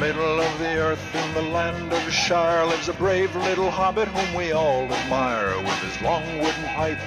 [0.00, 4.34] middle of the earth in the land of Shire lives a brave little hobbit whom
[4.34, 6.98] we all admire with his long wooden pipe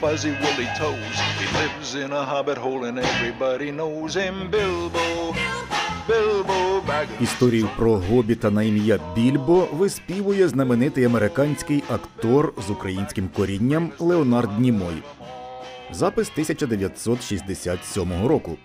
[0.00, 1.16] fuzzy woolly toes.
[1.40, 5.34] He lives in a hobbit hole and everybody knows him Bilbo.
[7.20, 15.02] Історію про гобіта на ім'я Більбо виспівує знаменитий американський актор з українським корінням Леонард Німой.
[15.92, 18.56] Запис 1967 року.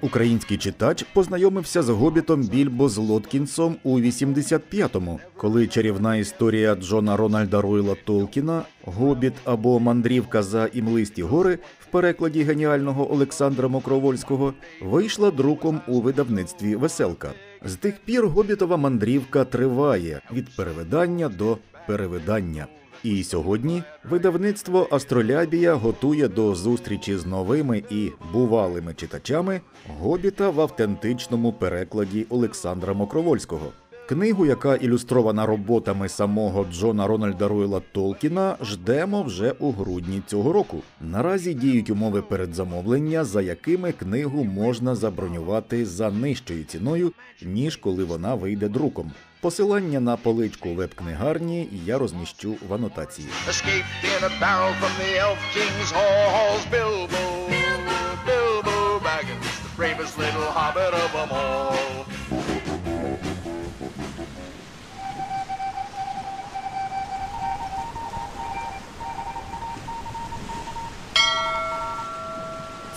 [0.00, 7.60] Український читач познайомився з гобітом Більбо з Лоткінсом у 85-му, коли чарівна історія Джона Рональда
[7.60, 15.80] Ройла Толкіна Гобіт або Мандрівка за імлисті гори в перекладі геніального Олександра Мокровольського вийшла друком
[15.88, 17.32] у видавництві Веселка.
[17.64, 22.66] З тих пір гобітова мандрівка триває від перевидання до перевидання.
[23.08, 29.60] І сьогодні видавництво Астролябія готує до зустрічі з новими і бувалими читачами
[30.00, 33.72] гобіта в автентичному перекладі Олександра Мокровольського.
[34.08, 40.82] Книгу, яка ілюстрована роботами самого Джона Рональда Ройла Толкіна, ждемо вже у грудні цього року.
[41.00, 48.34] Наразі діють умови передзамовлення, за якими книгу можна забронювати за нижчою ціною, ніж коли вона
[48.34, 49.12] вийде друком.
[49.40, 53.28] Посилання на поличку веб-книгарні я розміщу в анотації.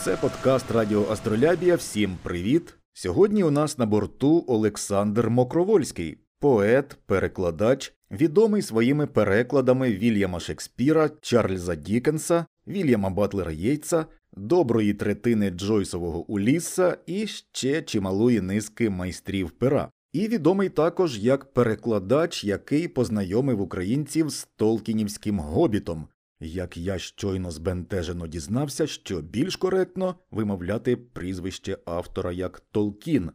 [0.04, 1.76] Це подкаст Радіо Астролябія.
[1.76, 2.74] Всім привіт!
[2.94, 11.76] Сьогодні у нас на борту Олександр Мокровольський, поет, перекладач, відомий своїми перекладами Вільяма Шекспіра, Чарльза
[11.76, 14.06] Дікенса, Вільяма Батлера Єйтса,
[14.38, 19.90] доброї третини Джойсового Улісса і ще чималої низки майстрів пера.
[20.14, 26.08] І відомий також як перекладач, який познайомив українців з Толкінівським гобітом,
[26.40, 33.32] як я щойно збентежено дізнався, що більш коректно вимовляти прізвище автора як Толкін.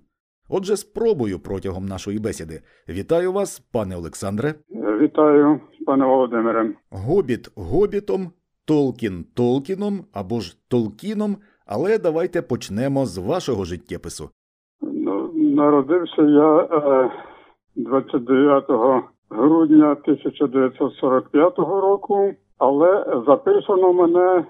[0.48, 2.60] Отже, спробую протягом нашої бесіди.
[2.88, 4.54] Вітаю вас, пане Олександре.
[5.00, 6.74] Вітаю, пане Володимире.
[6.90, 8.30] Гобіт гобітом,
[8.64, 11.36] Толкін Толкіном або ж Толкіном,
[11.66, 14.30] але давайте почнемо з вашого життєпису.
[14.80, 17.10] Ну, народився я е,
[17.76, 18.64] 29
[19.30, 24.44] грудня 1945 року, але записано мене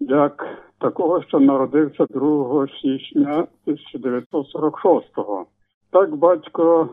[0.00, 0.46] як
[0.84, 5.46] такого, що народився 2 січня 1946-го.
[5.90, 6.88] Так батько,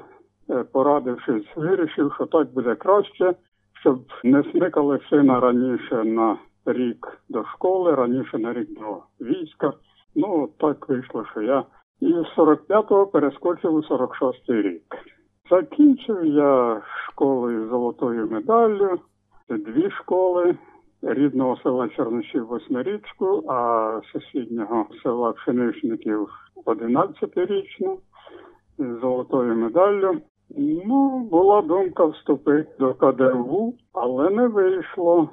[0.49, 3.33] е, порадившись, вирішив, що так буде краще,
[3.81, 9.73] щоб не смикали сина раніше на рік до школи, раніше на рік до війська.
[10.15, 11.63] Ну, так вийшло, що я
[11.99, 14.95] і з 45-го перескочив у 46-й рік.
[15.49, 18.99] Закінчив я школу із золотою медаллю,
[19.49, 20.55] дві школи
[21.01, 26.27] рідного села Чернишів восьмирічку, а сусіднього села Пшеничників
[26.65, 27.97] 11-річну
[28.77, 30.17] з золотою медаллю.
[30.85, 35.29] Ну, була думка вступити до КДВ, але не вийшло.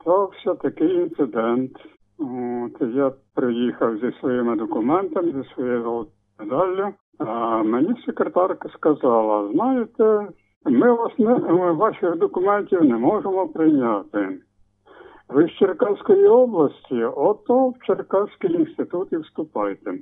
[0.00, 1.72] Стався такий інцидент.
[2.18, 6.88] От, я приїхав зі своїми документами, зі своєю золотою медаллю,
[7.18, 10.28] а мені секретарка сказала, знаєте,
[10.64, 11.34] ми вас не
[11.72, 14.38] ваших документів не можемо прийняти.
[15.28, 19.90] Ви з Черкаської області, ото в Черкаський інститут і вступайте.
[19.90, 19.98] Е,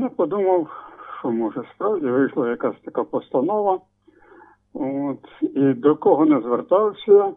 [0.00, 0.68] я подумав,
[1.18, 3.80] що може справді вийшла якась така постанова.
[4.74, 7.32] От, і до кого не звертався,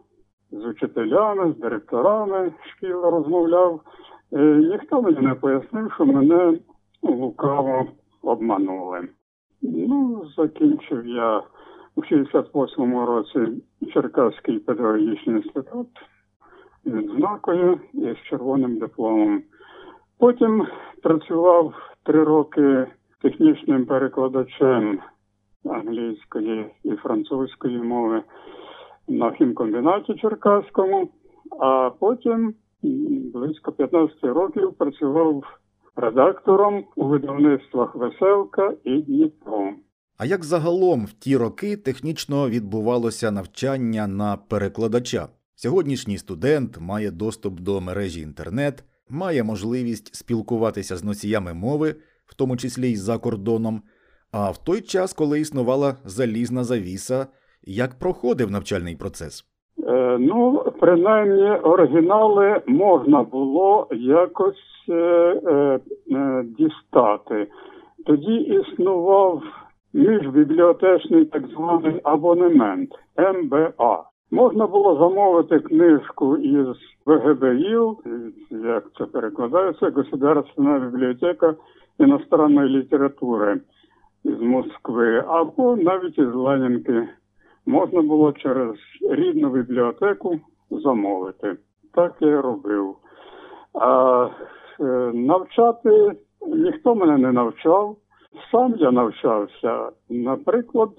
[0.52, 3.80] з учителями, з директорами шкіл розмовляв.
[4.32, 6.58] Е, ніхто мені не пояснив, що мене
[7.02, 7.86] лукаво
[8.22, 9.08] обманули.
[9.62, 11.42] Ну, закінчив я
[11.96, 13.62] у 68-му році
[13.92, 15.88] Черкаський педагогічний інститут
[16.86, 19.42] відзнакою і з червоним дипломом.
[20.18, 20.66] Потім
[21.02, 22.86] працював три роки
[23.22, 24.98] технічним перекладачем
[25.64, 28.22] англійської і французької мови
[29.08, 31.08] на хімкомбінаті Черкаському,
[31.60, 32.54] а потім
[33.34, 35.44] близько 15 років працював
[35.96, 39.72] редактором у видавництвах Веселка і Дніпро.
[40.18, 45.28] А як загалом в ті роки технічно відбувалося навчання на перекладача?
[45.62, 51.94] Сьогоднішній студент має доступ до мережі інтернет, має можливість спілкуватися з носіями мови,
[52.26, 53.82] в тому числі й за кордоном.
[54.32, 57.26] А в той час, коли існувала залізна завіса,
[57.62, 59.44] як проходив навчальний процес?
[59.86, 65.80] Е, ну, принаймні, оригінали можна було якось е, е,
[66.10, 67.46] е, дістати.
[68.06, 69.42] Тоді існував
[69.92, 74.09] міжбібліотечний так званий абонемент МБА.
[74.30, 76.66] Можна було замовити книжку із
[77.06, 77.98] ВГБІЛ,
[78.50, 81.54] як це перекладається, Государственна бібліотека
[81.98, 83.60] іностранної літератури
[84.24, 87.08] із Москви, або навіть із Ленінки.
[87.66, 88.74] Можна було через
[89.10, 90.40] рідну бібліотеку
[90.70, 91.56] замовити.
[91.94, 92.96] Так я робив.
[93.74, 94.28] А
[94.80, 94.84] е,
[95.14, 96.12] навчати
[96.46, 97.96] ніхто мене не навчав.
[98.50, 99.90] Сам я навчався.
[100.10, 100.90] Наприклад,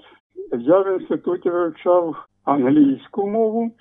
[0.51, 2.16] я в інституті вивчав
[2.46, 3.72] англійську мову,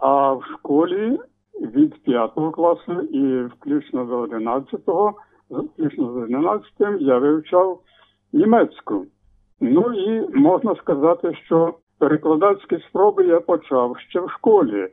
[0.00, 1.18] а в школі
[1.60, 4.80] від 5 класу і включно до 11,
[5.50, 6.66] включно з 11
[7.00, 7.80] я вивчав
[8.32, 9.06] німецьку.
[9.60, 14.88] Ну і можна сказати, що перекладацькі спроби я почав ще в школі.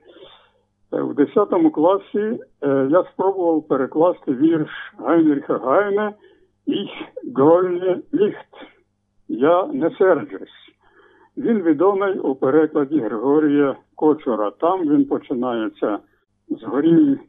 [0.92, 6.14] В 10 класі е, я спробував перекласти вірш Гайнріха Гайне
[6.68, 8.54] «Ich grolne nicht»
[9.28, 10.75] Я не серджусь.
[11.38, 14.52] Він відомий у перекладі Григорія Кочура.
[14.52, 16.00] Там він починається
[16.50, 17.20] згорів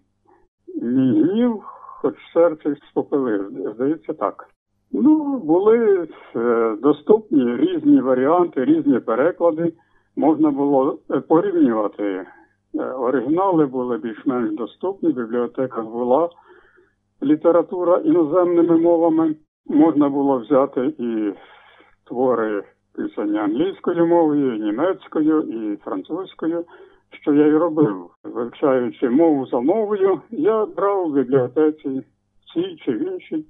[0.82, 1.62] мій гнів,
[2.00, 3.72] хоч серце спопилив.
[3.74, 4.48] Здається, так.
[4.92, 9.72] Ну, були е, доступні різні варіанти, різні переклади.
[10.16, 12.26] Можна було е, порівнювати.
[12.74, 16.28] Е, оригінали були більш-менш доступні, в бібліотеках була
[17.22, 19.34] література іноземними мовами.
[19.66, 21.32] Можна було взяти і
[22.08, 22.64] твори
[22.96, 26.64] писання англійською мовою, німецькою, і французькою,
[27.10, 28.10] що я й робив.
[28.24, 32.02] Вивчаючи мову за мовою, я брав в бібліотеці
[32.54, 33.46] ці чи інші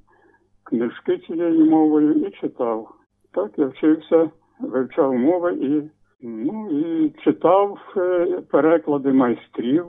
[0.65, 2.89] книжки цією мовою і читав.
[3.33, 5.91] Так я вчився, вивчав мови і
[6.23, 9.85] ну, і читав е, переклади майстрів,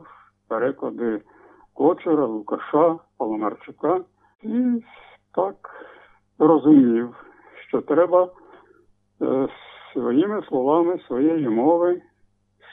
[0.48, 1.21] переклади
[1.74, 4.00] Кочера, Лукаша, Паламарчука.
[4.44, 4.83] І
[5.36, 5.56] так
[6.39, 7.25] розумів,
[7.68, 8.30] що треба
[9.94, 12.02] своїми словами, своєї мови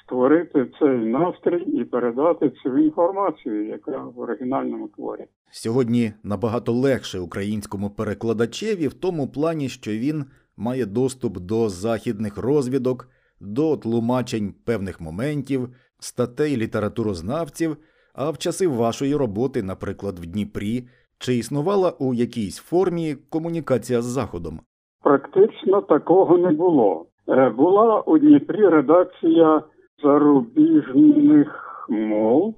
[0.05, 5.25] створити цей настрій і передати цю інформацію, яка в оригінальному творі.
[5.51, 10.25] Сьогодні набагато легше українському перекладачеві в тому плані, що він
[10.57, 13.09] має доступ до західних розвідок,
[13.41, 15.69] до тлумачень певних моментів,
[15.99, 17.77] статей літературознавців.
[18.15, 20.89] А в часи вашої роботи, наприклад, в Дніпрі,
[21.19, 24.61] чи існувала у якійсь формі комунікація з Заходом?
[25.05, 27.07] Практично такого не було.
[27.29, 29.63] Е, була у Дніпрі редакція
[30.03, 32.55] зарубіжних мов,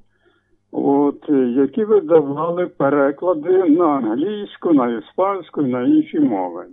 [0.72, 6.66] от, які видавали переклади на англійську, на іспанську і на інші мови.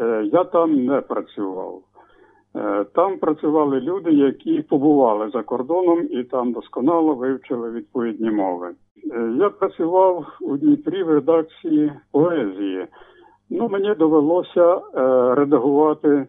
[0.00, 1.80] Е, я там не працював.
[2.56, 8.74] Е, там працювали люди, які побували за кордоном і там досконало вивчили відповідні мови.
[9.38, 12.86] Я працював у Дніпрі в редакції поезії.
[13.50, 14.80] Ну, Мені довелося
[15.34, 16.26] редагувати,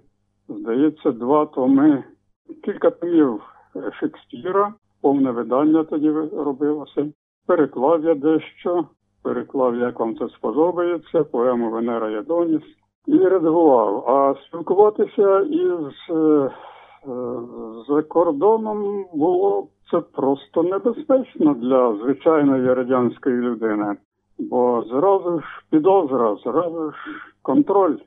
[0.49, 2.03] здається, два томи,
[2.63, 3.41] кілька томів
[3.99, 7.07] Шекспіра, повне видання тоді робилося.
[7.47, 8.85] Переклав я дещо,
[9.23, 12.61] переклав, як вам це сподобається, поему Венера Ядоніс
[13.07, 14.09] і редагував.
[14.09, 16.51] А спілкуватися із е,
[17.87, 23.95] за кордоном було це просто небезпечно для звичайної радянської людини,
[24.37, 26.97] бо зразу ж підозра, зразу ж
[27.41, 27.97] контроль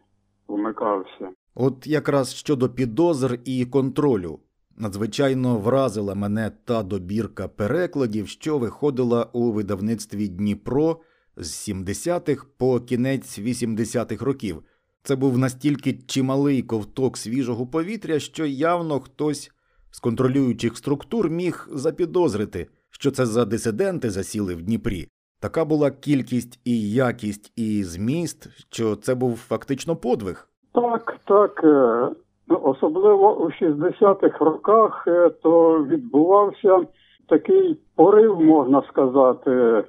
[0.49, 1.31] вмикався.
[1.55, 4.39] От якраз щодо підозр і контролю.
[4.77, 11.01] Надзвичайно вразила мене та добірка перекладів, що виходила у видавництві Дніпро
[11.37, 14.63] з 70-х по кінець 80-х років.
[15.03, 19.51] Це був настільки чималий ковток свіжого повітря, що явно хтось
[19.91, 25.09] з контролюючих структур міг запідозрити, що це за дисиденти засіли в Дніпрі.
[25.41, 30.49] Така була кількість і якість, і зміст, що це був фактично подвиг.
[30.75, 31.61] Так, так.
[31.65, 32.09] Е,
[32.55, 36.81] особливо у 60-х роках е, то відбувався
[37.29, 39.85] такий порив, можна сказати,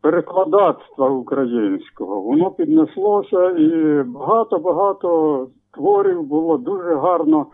[0.00, 2.20] перекладацтва українського.
[2.20, 7.46] Воно піднеслося і багато-багато творів було дуже гарно,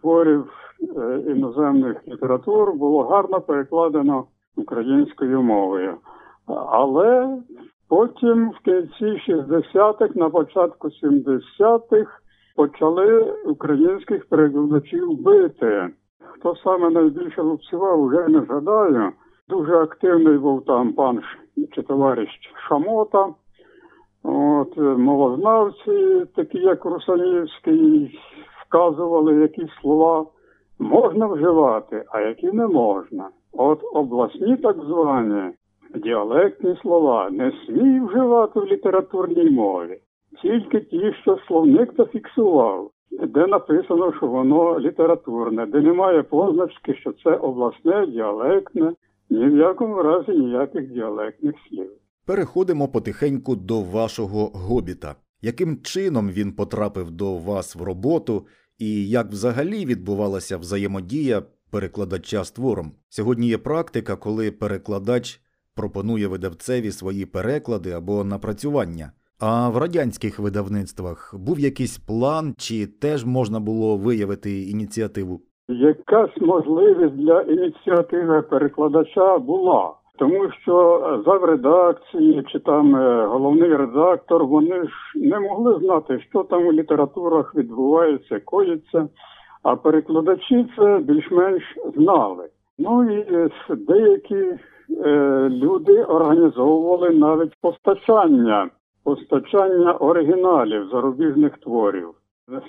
[0.00, 0.44] творів
[0.96, 4.24] е, іноземних літератур було гарно перекладено
[4.56, 5.94] українською мовою.
[6.48, 7.38] Але
[7.88, 12.10] потім в кінці 60-х, на початку 70-х
[12.56, 15.88] почали українських перекладачів бити.
[16.20, 19.12] Хто саме найбільше лупцював, вже не згадаю.
[19.48, 21.20] Дуже активний був там пан
[21.72, 22.28] чи товариш
[22.68, 23.26] Шамота.
[24.22, 28.20] От, Мовознавці, такі як Русанівський,
[28.66, 30.26] вказували, які слова
[30.78, 33.28] можна вживати, а які не можна.
[33.52, 35.52] От обласні так звані
[35.94, 40.00] діалектні слова не смій вживати в літературній мові
[40.42, 42.90] тільки ті, що словник зафіксував.
[43.10, 48.92] де написано, що воно літературне, де немає позначки, що це обласне, діалектне,
[49.30, 51.90] ні в якому разі ніяких діалектних слів.
[52.26, 55.14] Переходимо потихеньку до вашого гобіта.
[55.42, 58.46] Яким чином він потрапив до вас в роботу,
[58.78, 62.92] і як взагалі відбувалася взаємодія перекладача з твором?
[63.08, 65.40] Сьогодні є практика, коли перекладач
[65.78, 69.06] пропонує видавцеві свої переклади або напрацювання.
[69.40, 75.40] А в радянських видавництвах був якийсь план, чи теж можна було виявити ініціативу?
[75.68, 80.74] Якась можливість для ініціативи перекладача була, тому що
[81.26, 86.72] зав редакції чи там е, головний редактор вони ж не могли знати, що там у
[86.72, 89.08] літературах відбувається, коїться.
[89.62, 91.62] А перекладачі це більш-менш
[91.96, 92.48] знали.
[92.78, 94.58] Ну і е, деякі
[95.48, 98.70] люди організовували навіть постачання,
[99.04, 102.08] постачання оригіналів зарубіжних творів.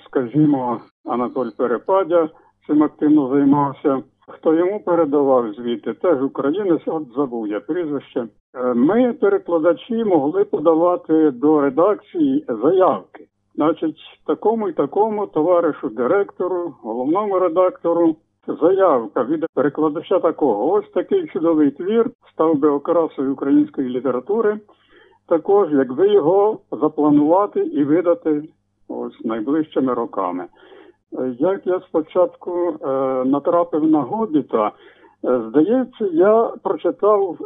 [0.04, 2.28] Скажімо, Анатоль Перепадя
[2.66, 4.02] цим активно займався.
[4.28, 8.26] Хто йому передавав звіти, теж українець, от забув я прізвище.
[8.54, 13.26] Е, Ми, перекладачі, могли подавати до редакції заявки.
[13.54, 13.96] Значить,
[14.26, 18.16] такому і такому товаришу директору, головному редактору,
[18.46, 20.72] заявка від перекладача такого.
[20.72, 24.60] Ось такий чудовий твір став би окрасою української літератури.
[25.28, 28.48] Також, якби його запланувати і видати
[28.88, 30.44] ось найближчими роками.
[31.38, 32.86] Як я спочатку е,
[33.24, 34.72] натрапив на Гобіта, е,
[35.48, 37.38] здається, я прочитав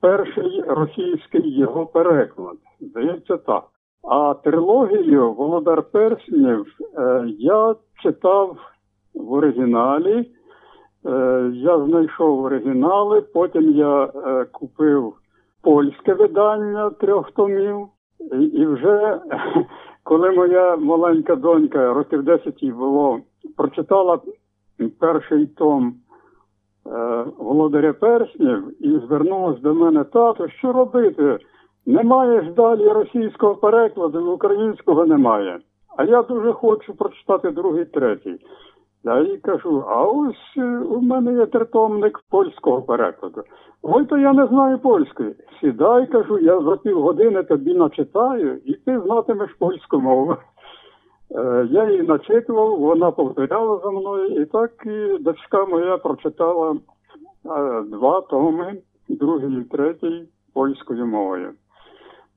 [0.00, 2.56] перший російський його переклад.
[2.80, 3.64] Здається, так.
[4.02, 6.66] А трилогію Володар Перснів
[6.98, 8.56] е, я читав
[9.14, 10.30] в оригіналі.
[11.06, 15.12] Е, я знайшов оригінали, потім я е, купив
[15.62, 17.86] польське видання трьох томів.
[18.52, 19.20] І, вже
[20.02, 23.20] коли моя маленька донька, років 10 їй було,
[23.56, 24.18] прочитала
[25.00, 25.94] перший том
[26.86, 31.38] е, Володаря Перснів і звернулась до мене, тато, що робити?
[31.86, 35.58] Немає ж далі російського перекладу, українського немає.
[35.96, 38.38] А я дуже хочу прочитати другий, третій.
[39.04, 43.42] Я їй кажу, а ось е, у мене є тритомник польського перекладу.
[43.82, 45.34] Ой, то я не знаю польської.
[45.60, 50.36] Сідай, кажу, я за півгодини тобі начитаю, і ти знатимеш польську мову.
[51.36, 56.78] Е, Я її начитував, вона повторяла за мною, і так і дочка моя прочитала е,
[57.82, 58.76] два томи,
[59.08, 61.52] другий і третій польською мовою.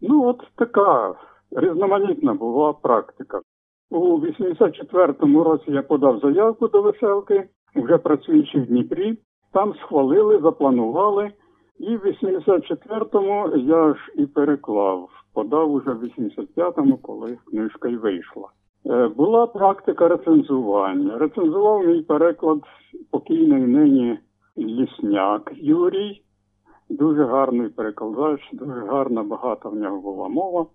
[0.02, 1.16] Ну, от така
[1.52, 3.42] різноманітна була практика.
[3.90, 9.18] У 84-му році я подав заявку до веселки, вже працюючи в Дніпрі.
[9.54, 11.32] Там схвалили, запланували.
[11.80, 15.10] І в 84-му я ж і переклав.
[15.34, 18.50] Подав уже в 85-му, коли книжка й вийшла.
[18.86, 21.18] Е, Була практика рецензування.
[21.18, 22.60] Рецензував мій переклад
[23.12, 24.20] покійний нині
[24.58, 26.22] Лісняк Юрій.
[26.90, 30.66] Дуже гарний перекладач, дуже гарна, багата в нього була мова.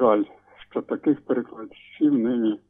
[0.00, 0.24] Жаль,
[0.70, 2.60] що таких перекладачів нині,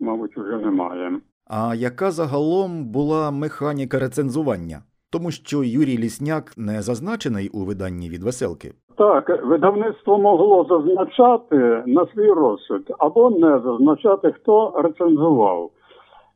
[0.00, 1.20] мабуть, вже немає.
[1.50, 4.82] А яка загалом була механіка рецензування?
[5.10, 8.72] Тому що Юрій Лісняк не зазначений у виданні від веселки.
[8.98, 15.70] Так, видавництво могло зазначати на свій розсуд або не зазначати, хто рецензував.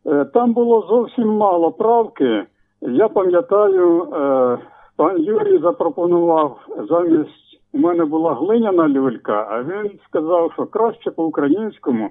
[0.06, 2.46] Е, Там було зовсім мало правки.
[2.80, 4.58] Я пам'ятаю, е,
[4.96, 6.58] пан Юрій запропонував
[6.90, 12.10] замість у мене була глиняна люлька, а він сказав, що краще по-українському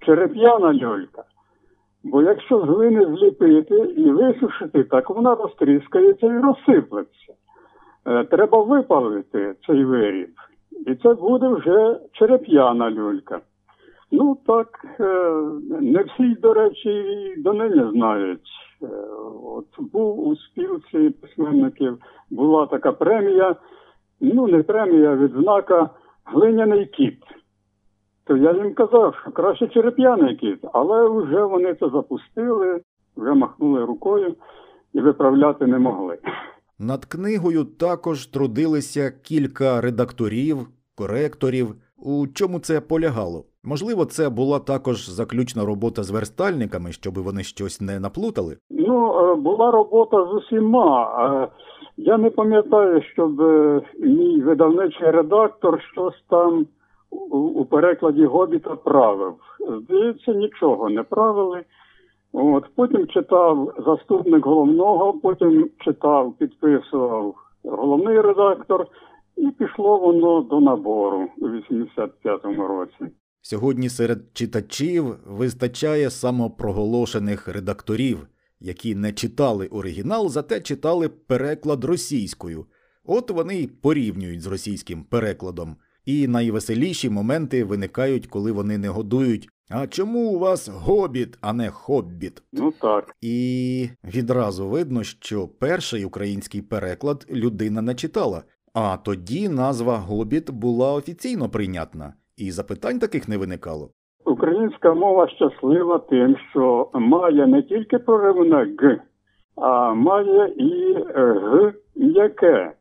[0.00, 1.24] череп'яна люлька.
[2.04, 7.32] Бо якщо з глини зліпити і висушити, так вона розтріскається і розсиплеться.
[8.06, 10.30] Е, Треба випалити цей виріб.
[10.86, 13.40] І це буде вже череп'яна люлька.
[14.12, 14.68] Ну так,
[15.00, 15.04] е,
[15.80, 18.48] не всі, до речі, і донині знають.
[18.82, 18.86] Е,
[19.44, 21.98] От був у спілці письменників,
[22.30, 23.56] була така премія,
[24.20, 25.90] ну не премія, відзнака
[26.24, 27.22] глиняний кіт.
[28.24, 32.80] То я їм казав, що краще череп'яний кіт, але вже вони це запустили,
[33.16, 34.34] вже махнули рукою
[34.92, 36.18] і виправляти не могли.
[36.78, 40.56] Над книгою також трудилися кілька редакторів,
[40.94, 41.74] коректорів.
[41.96, 43.44] У чому це полягало?
[43.64, 48.56] Можливо, це була також заключна робота з верстальниками, щоб вони щось не наплутали.
[48.70, 51.48] Ну, е, була робота з усіма.
[51.96, 56.66] Я не пам'ятаю, щоб е, мій видавничий редактор щось там
[57.30, 59.34] у перекладі Гобіта правив.
[59.82, 61.64] Здається, нічого не правили.
[62.32, 67.34] От, потім читав заступник головного, потім читав, підписував
[67.64, 68.86] головний редактор,
[69.36, 73.12] і пішло воно до набору у 85-му році.
[73.40, 78.26] Сьогодні серед читачів вистачає самопроголошених редакторів,
[78.60, 82.66] які не читали оригінал, зате читали переклад російською.
[83.04, 85.76] От вони й порівнюють з російським перекладом.
[86.04, 89.48] І найвеселіші моменти виникають, коли вони не годують.
[89.68, 92.42] А чому у вас гобіт, а не хоббіт?
[92.52, 93.16] Ну так.
[93.20, 100.92] І відразу видно, що перший український переклад людина не читала, а тоді назва Гобіт була
[100.92, 103.90] офіційно прийнятна, і запитань таких не виникало.
[104.26, 109.00] Українська мова щаслива тим, що має не тільки проривне Г,
[109.56, 112.72] а має і е, Г м'яке.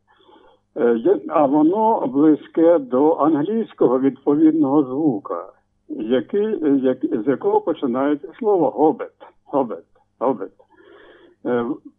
[0.78, 5.46] Е, А воно близьке до англійського відповідного звука,
[5.90, 9.14] який, е, як, з якого починається слово гобет.
[9.46, 9.86] Гобет.
[10.20, 10.52] Гобет.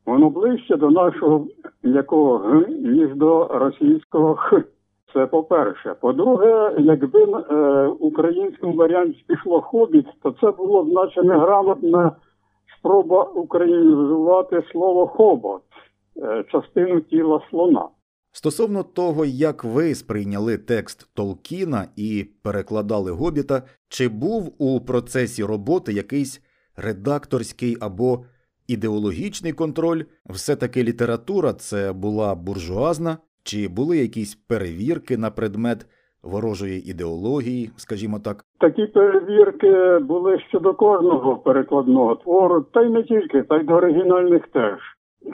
[0.07, 1.47] Воно ближче до нашого
[1.83, 4.63] м'якого Г, ніж до російського Х.
[5.15, 5.95] Це по-перше.
[6.01, 12.17] По-друге, якби е, українському варіанті пішло хобіт, то це було б наче неграмотна
[12.79, 15.63] спроба українізувати слово хобот,
[16.17, 17.89] е, частину тіла слона.
[18.33, 25.93] Стосовно того, як ви сприйняли текст Толкіна і перекладали Гобіта, чи був у процесі роботи
[25.93, 26.41] якийсь
[26.77, 28.25] редакторський або
[28.67, 30.03] ідеологічний контроль?
[30.31, 35.87] Все-таки література це була буржуазна, чи були якісь перевірки на предмет
[36.23, 38.37] ворожої ідеології, скажімо так?
[38.61, 44.49] Такі перевірки були щодо кожного перекладного твору, та й не тільки, та й до оригінальних
[44.49, 44.79] теж.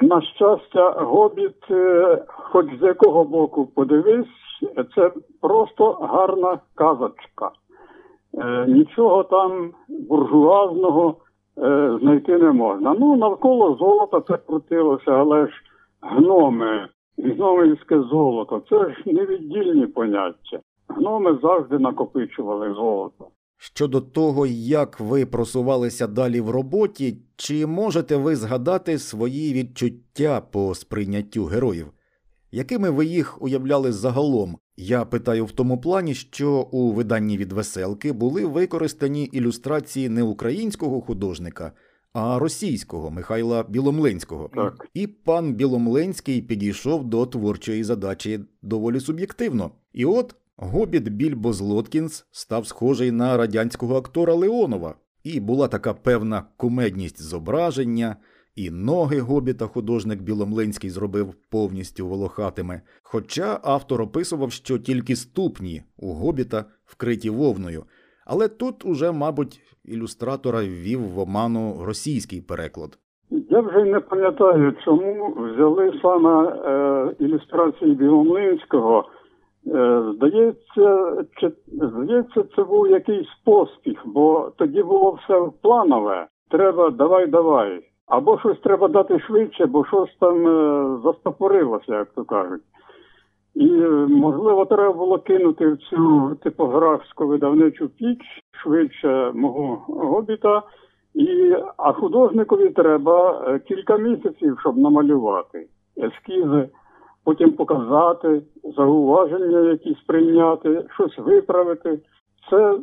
[0.02, 4.26] На щастя, гобіт, е, хоч з якого боку подивись,
[4.94, 7.50] це просто гарна казочка.
[8.38, 11.16] Е, Нічого там буржуазного
[11.58, 12.96] е, знайти не можна.
[12.98, 15.52] Ну, навколо золота це крутилося, але ж
[16.02, 16.88] гноми,
[17.18, 20.60] гномівське золото, це невіддільні поняття.
[20.88, 23.28] Гноми завжди накопичували золото.
[23.58, 30.74] Щодо того, як ви просувалися далі в роботі, чи можете ви згадати свої відчуття по
[30.74, 31.86] сприйняттю героїв?
[32.52, 34.56] Якими ви їх уявляли загалом?
[34.76, 41.00] Я питаю в тому плані, що у виданні від веселки були використані ілюстрації не українського
[41.00, 41.72] художника,
[42.12, 44.50] а російського Михайла Біломлинського.
[44.54, 44.88] Так.
[44.94, 49.70] І пан Біломлинський підійшов до творчої задачі доволі суб'єктивно.
[49.92, 54.94] І от Гобіт Більбо Злоткінс став схожий на радянського актора Леонова,
[55.24, 58.16] і була така певна кумедність зображення,
[58.54, 62.80] і ноги гобіта художник Біломлинський зробив повністю волохатими.
[63.02, 67.84] Хоча автор описував, що тільки ступні у гобіта вкриті вовною.
[68.32, 72.90] Але тут уже, мабуть, ілюстратора ввів в оману російський переклад.
[73.30, 79.04] Я вже не пам'ятаю, чому взяли саме е, ілюстрації Біломлинського.
[79.66, 86.26] Е, здається, чи, здається, це був якийсь поспіх, бо тоді було все планове.
[86.50, 87.80] Треба давай, давай.
[88.06, 92.62] Або щось треба дати швидше, бо щось там е, застопорилося, як то кажуть.
[93.54, 98.20] І, е, можливо, треба було кинути в цю типографську видавничу піч
[98.62, 100.62] швидше мого гобіта.
[101.14, 106.68] І, а художникові треба е, кілька місяців, щоб намалювати ескізи,
[107.24, 108.42] потім показати,
[108.76, 112.00] зауваження якісь прийняти, щось виправити.
[112.50, 112.78] Це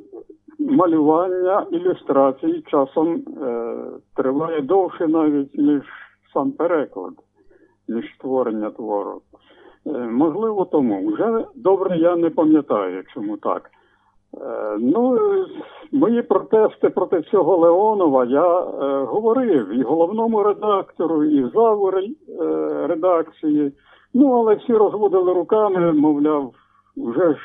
[0.60, 3.76] малювання ілюстрацій часом е,
[4.16, 5.84] триває довше навіть, ніж
[6.34, 7.14] сам переклад,
[7.88, 9.22] ніж створення твору.
[9.86, 11.08] Е, можливо, тому.
[11.08, 13.72] Вже добре я не пам'ятаю, чому так.
[14.38, 15.20] Е, Ну,
[15.92, 22.08] мої протести проти цього Леонова я е, говорив і головному редактору, і заву е,
[22.88, 23.72] редакції.
[24.14, 26.54] Ну, але всі розводили руками, мовляв,
[26.98, 27.40] вже ж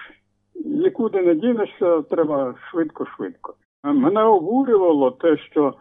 [0.64, 3.55] нікуди не дінешся, треба швидко-швидко.
[3.85, 5.75] Мене обурювало те, що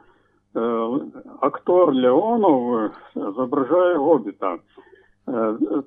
[1.42, 4.58] актор Леонов зображає гобіта.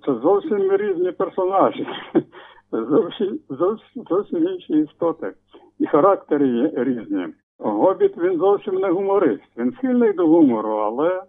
[0.07, 1.87] Це зовсім різні персонажі,
[2.73, 5.35] зовсім, зовсім, зовсім інші істоти.
[5.79, 7.27] І характери різні.
[7.59, 9.43] Гобіт він зовсім не гуморист.
[9.57, 11.23] Він схильний до гумору, але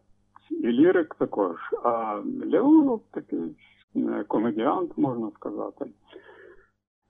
[0.51, 1.55] і лірик також.
[1.83, 3.55] А Леонов такий
[3.95, 5.85] е, комедіант, можна сказати.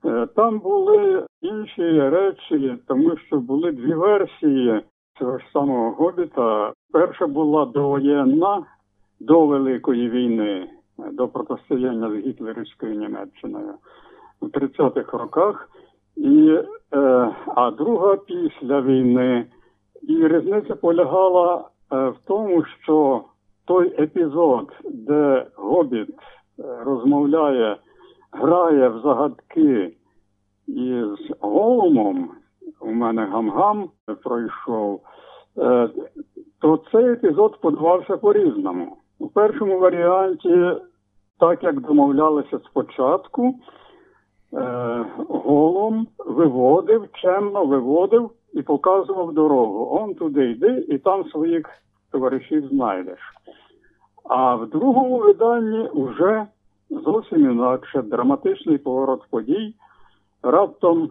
[0.04, 4.80] Е, Там були інші речі, тому що були дві версії
[5.18, 6.72] цього ж самого Гобіта.
[6.92, 8.66] Перша була довоєнна
[9.20, 10.70] до Великої війни,
[11.12, 13.74] до протистояння з гітлерівською Німеччиною
[14.40, 15.70] у 30-х роках,
[16.16, 16.58] і,
[16.94, 19.46] е, а друга після війни.
[20.02, 21.56] І різниця полягала
[21.92, 23.24] е, в тому, що
[23.64, 26.14] той епізод, де Гобіт е,
[26.84, 27.76] розмовляє,
[28.32, 29.94] грає в загадки
[30.66, 32.30] із Голумом,
[32.80, 33.90] у мене гам-гам
[34.24, 35.00] пройшов,
[35.58, 35.88] е,
[36.60, 38.96] то цей епізод подавався по-різному.
[39.18, 40.80] У першому варіанті,
[41.38, 43.54] так як домовлялися спочатку,
[44.52, 49.98] е, голом виводив, чемно виводив і показував дорогу.
[50.00, 51.66] Он туди йди, і там своїх
[52.12, 53.18] товаришів знайдеш.
[54.24, 56.46] А в другому виданні вже
[56.90, 59.74] зовсім інакше драматичний поворот подій.
[60.42, 61.10] Раптом е,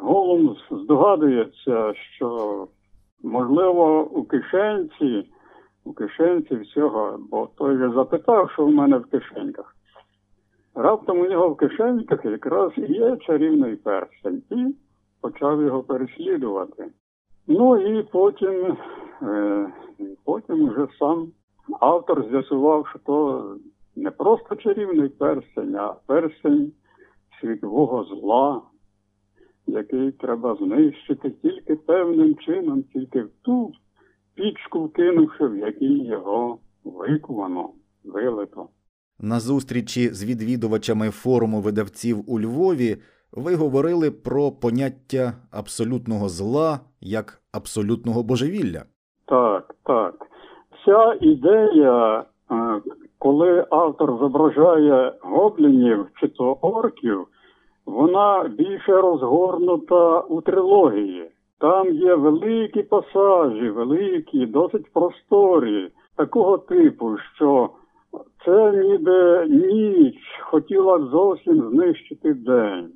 [0.00, 2.68] голом здогадується, що
[3.22, 5.24] можливо у кишенці,
[5.84, 9.76] у кишенці всього, бо той же запитав, що в мене в кишеньках.
[10.74, 14.74] Раптом у нього в кишеньках якраз є чарівний перстень, і
[15.20, 16.90] почав його переслідувати.
[17.46, 18.76] Ну і потім,
[19.22, 19.72] е,
[20.24, 21.32] потім вже сам
[21.80, 23.56] автор з'ясував, що то
[23.96, 26.72] не просто чарівний перстень, а перстень
[27.40, 28.62] світового зла,
[29.66, 33.72] який треба знищити тільки певним чином, тільки в ту
[34.34, 37.70] пічку вкинувши, в якій його викувано,
[38.04, 38.68] вилито.
[39.20, 42.96] На зустрічі з відвідувачами форуму видавців у Львові
[43.32, 48.82] ви говорили про поняття абсолютного зла як абсолютного божевілля.
[49.26, 50.14] Так, так.
[50.84, 52.80] Ця ідея, е,
[53.18, 57.26] коли автор зображає гоблінів чи то орків,
[57.86, 61.30] вона більше розгорнута у трилогії.
[61.60, 67.70] Там є великі пасажі, великі, досить просторі, такого типу, що
[68.44, 72.88] це ніби ніч хотіла зовсім знищити день.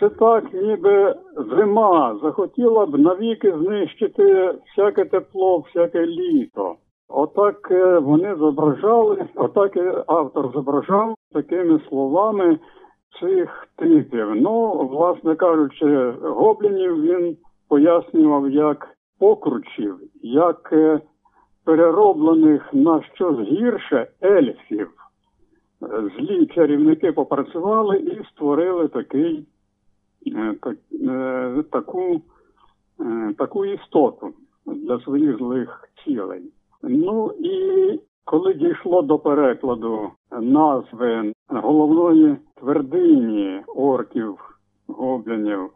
[0.00, 6.74] Це так, ніби зима захотіла б навіки знищити всяке тепло, всяке літо.
[7.08, 12.58] Отак е, вони зображали, отак автор зображав такими словами
[13.20, 14.34] цих типів.
[14.36, 17.36] Ну, власне кажучи, гоблінів він
[17.70, 21.00] пояснював як покручів, як е,
[21.64, 24.90] перероблених на щось гірше ельфів.
[26.16, 29.46] Злі чарівники попрацювали і створили такий,
[30.26, 32.20] е, так, е, таку,
[33.38, 34.30] таку істоту
[34.66, 36.42] для своїх злих цілей.
[36.82, 45.70] Ну і коли дійшло до перекладу назви головної твердині орків, гоблінів,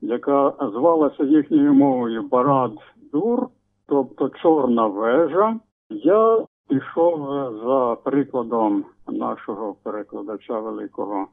[0.00, 3.46] яка звалася їхньою мовою Барад-Дур,
[3.86, 5.56] тобто Чорна вежа,
[5.90, 7.28] я пішов
[7.64, 11.26] за прикладом нашого перекладача великого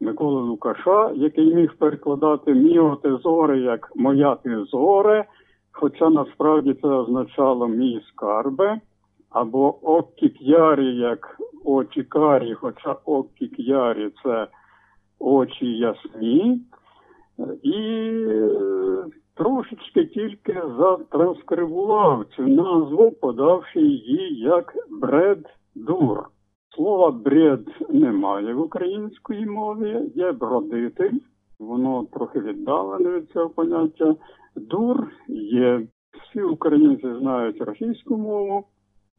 [0.00, 5.24] Миколи Лукаша, який міг перекладати міо тезори як моя тезоре,
[5.72, 8.80] хоча насправді це означало мій скарбе,
[9.30, 14.46] або оккік'ярі як очі карі, хоча оккік'ярі це
[15.18, 16.60] очі ясні.
[17.62, 17.78] І
[18.28, 26.24] е, трошечки тільки затранскрибував цю назву, подавши її як бред-дур.
[26.74, 31.18] Слова бред немає в українській мові, є бродитель,
[31.58, 34.14] воно трохи віддалене від цього поняття.
[34.56, 35.86] Дур є.
[36.12, 38.64] Всі українці знають російську мову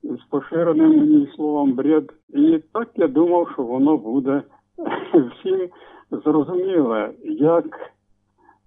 [0.04, 2.13] з поширеним мені словом бред.
[2.30, 4.43] І так я думав, що воно буде
[5.13, 5.69] всім
[6.12, 7.93] зрозуміле, як.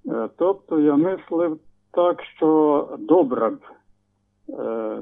[0.08, 1.58] Е, тобто я мислив
[1.92, 3.58] так, що добре б,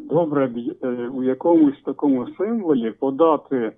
[0.00, 0.56] добре б
[1.14, 3.72] у якомусь такому символі подати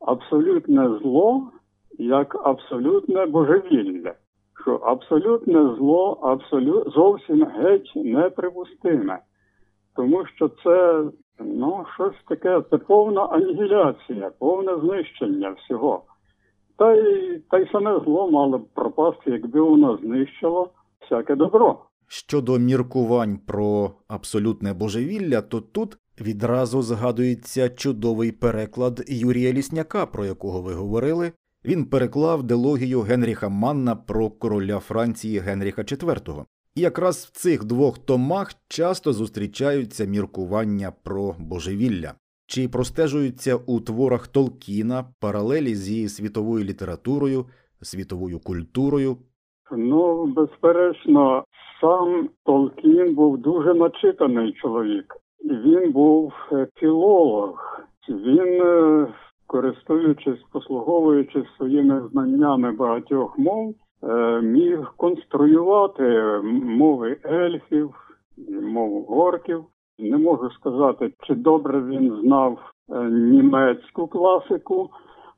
[0.00, 1.50] абсолютне зло
[1.98, 4.14] як абсолютне божевілля,
[4.62, 9.18] що абсолютне зло абсолют, зовсім геть неприпустиме,
[9.96, 11.04] тому що це
[11.40, 16.02] ну, щось таке, це повна анігіляція, повне знищення всього.
[16.78, 21.78] Та й та й саме зло мало б пропасти, якби воно знищило всяке добро.
[22.06, 30.62] Щодо міркувань про абсолютне божевілля, то тут відразу згадується чудовий переклад Юрія Лісняка, про якого
[30.62, 31.32] ви говорили.
[31.64, 36.44] Він переклав дилогію Генріха Манна про короля Франції Генріха IV.
[36.74, 42.14] І якраз в цих двох томах часто зустрічаються міркування про божевілля.
[42.50, 47.44] Чи простежуються у творах Толкіна паралелі зі світовою літературою,
[47.82, 49.16] світовою культурою?
[49.72, 51.44] Ну, безперечно,
[51.80, 55.16] сам Толкін був дуже начитаний чоловік.
[55.44, 57.80] Він був е, філолог.
[58.08, 59.06] Він, е,
[59.46, 67.94] користуючись, послуговуючись своїми знаннями багатьох мов, е, міг конструювати мови ельфів,
[68.62, 69.64] мову горків.
[69.98, 72.58] Не можу сказати, чи добре він знав
[73.10, 74.90] німецьку класику,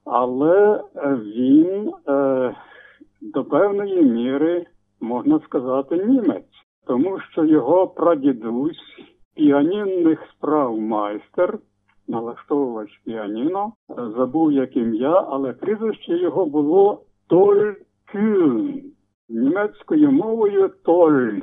[0.04, 0.84] але
[1.18, 1.92] він
[3.20, 4.66] до певної міри
[5.00, 9.00] можна сказати, німець, тому що його прадідусь,
[9.34, 11.58] піанінних справ майстер,
[12.08, 13.72] налаштовувач піаніно,
[14.16, 17.72] забув як ім'я, але прізвище його було Толь
[18.12, 18.82] Кюн.
[19.28, 21.40] Німецькою мовою Толь,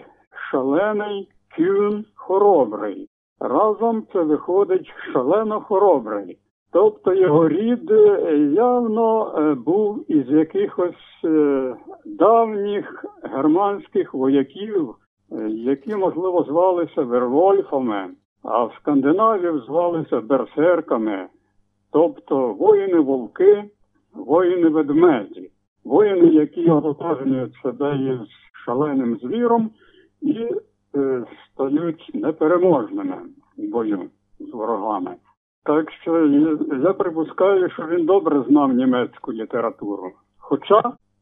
[0.52, 3.07] шалений Кюн хоробрий.
[3.40, 6.38] Разом це виходить шалено хоробрий.
[6.72, 14.96] Тобто його рід е, явно е, був із якихось е, давніх германських вояків,
[15.50, 18.10] які, можливо, звалися Вервольфами,
[18.44, 21.28] а в Скандинавів звалися берсерками,
[21.92, 23.64] тобто воїни-вовки,
[24.16, 25.52] воїни-ведмеді,
[25.86, 28.20] воїни, які ототожнюють себе із
[28.66, 29.70] шаленим звіром
[30.22, 30.48] і
[31.54, 33.18] стають непереможними
[33.58, 35.16] в бою з ворогами.
[35.64, 36.26] Так що
[36.84, 40.12] я припускаю, що він добре знав німецьку літературу.
[40.38, 40.82] Хоча,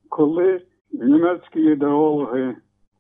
[0.10, 0.62] коли
[0.92, 2.56] німецькі ідеологи,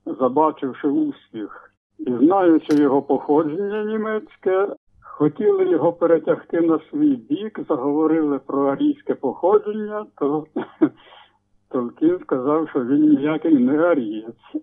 [0.05, 4.67] забачивши успіх і знаючи його походження німецьке,
[5.01, 10.45] хотіли його перетягти на свій бік, заговорили про арійське походження, то
[11.69, 14.55] Толкін сказав, що він ніякий не арієць.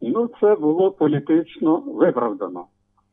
[0.00, 2.66] Ну, це було політично виправдано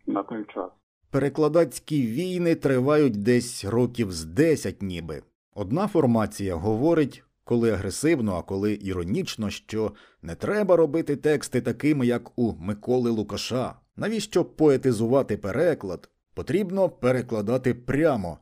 [0.07, 0.69] на той час.
[1.11, 5.21] Перекладацькі війни тривають десь років з десять, ніби.
[5.55, 9.91] Одна формація говорить, коли агресивно, а коли іронічно, що
[10.21, 13.73] не треба робити тексти такими, як у Миколи Лукаша.
[13.97, 16.09] Навіщо поетизувати переклад?
[16.33, 18.37] Потрібно перекладати прямо.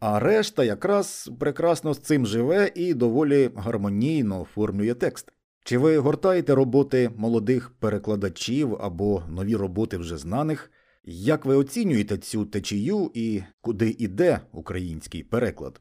[0.00, 5.32] А решта якраз прекрасно з цим живе і доволі гармонійно оформлює текст.
[5.66, 10.70] Чи ви гортаєте роботи молодих перекладачів або нові роботи вже знаних?
[11.04, 15.80] Як ви оцінюєте цю течію і куди іде український переклад?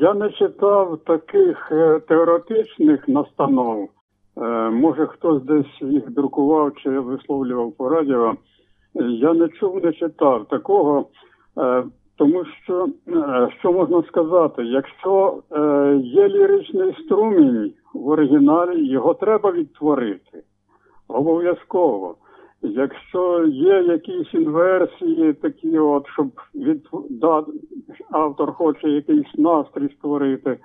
[0.00, 3.90] Я не читав таких е, теоретичних настанов.
[4.36, 8.34] Е, може, хтось десь їх друкував чи висловлював по радіо.
[9.20, 11.08] Я не чув, не читав такого,
[11.58, 11.84] е,
[12.16, 12.88] тому що
[13.58, 15.42] що можна сказати, якщо
[16.02, 20.42] є ліричний струмінь в оригіналі, його треба відтворити
[21.08, 22.16] обов'язково.
[22.62, 27.44] Якщо є якісь інверсії, такі от, щоб від да,
[28.10, 30.58] автор хоче якийсь настрій створити,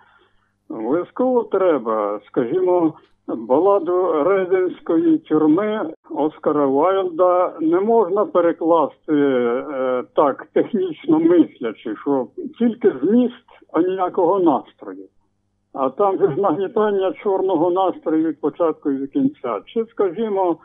[0.69, 2.93] обов'язково треба, скажімо,
[3.35, 12.27] баладу Рейденської тюрми Оскара Вайлда не можна перекласти е, так технічно мислячи, що
[12.59, 15.05] тільки зміст, а ніякого настрою.
[15.73, 19.61] А там же ж нагнітання чорного настрою від початку і до кінця.
[19.65, 20.57] Чи, скажімо,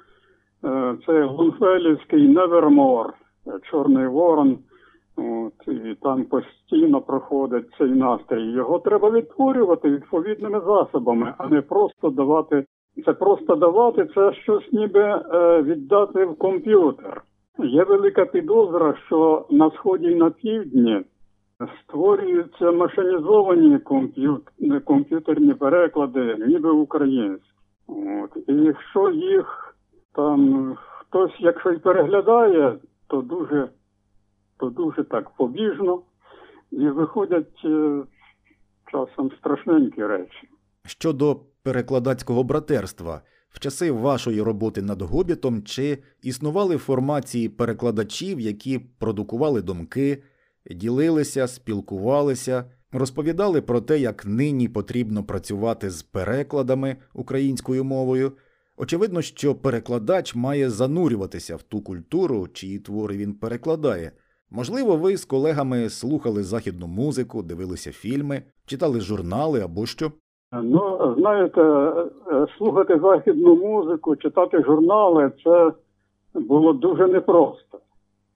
[0.64, 3.12] Е, це Гунфелівський Невермор,
[3.70, 4.58] Чорний Ворон.
[5.16, 8.50] От, І там постійно проходить цей настрій.
[8.50, 12.64] Його треба відтворювати відповідними засобами, а не просто давати.
[13.04, 17.22] Це просто давати це щось ніби е, віддати в комп'ютер.
[17.58, 21.04] Є велика підозра, що на сході і на півдні
[21.82, 23.78] створюються машинізовані
[24.84, 27.50] комп'ютерні переклади, ніби українські.
[27.88, 28.48] От.
[28.48, 29.76] І якщо їх
[30.14, 33.68] там хтось, якщо й переглядає, то дуже
[34.56, 36.02] то дуже так побіжно
[36.70, 38.02] і виходять е,
[38.92, 40.48] часом страшненькі речі.
[40.86, 49.62] Щодо перекладацького братерства, в часи вашої роботи над гобітом чи існували формації перекладачів, які продукували
[49.62, 50.22] думки,
[50.70, 58.32] ділилися, спілкувалися, розповідали про те, як нині потрібно працювати з перекладами українською мовою.
[58.76, 64.12] Очевидно, що перекладач має занурюватися в ту культуру, чиї твори він перекладає.
[64.56, 70.10] Можливо, ви з колегами слухали західну музику, дивилися фільми, читали журнали або що.
[70.62, 75.72] Ну, знаєте, е, слухати західну музику, читати журнали це
[76.34, 77.78] було дуже непросто.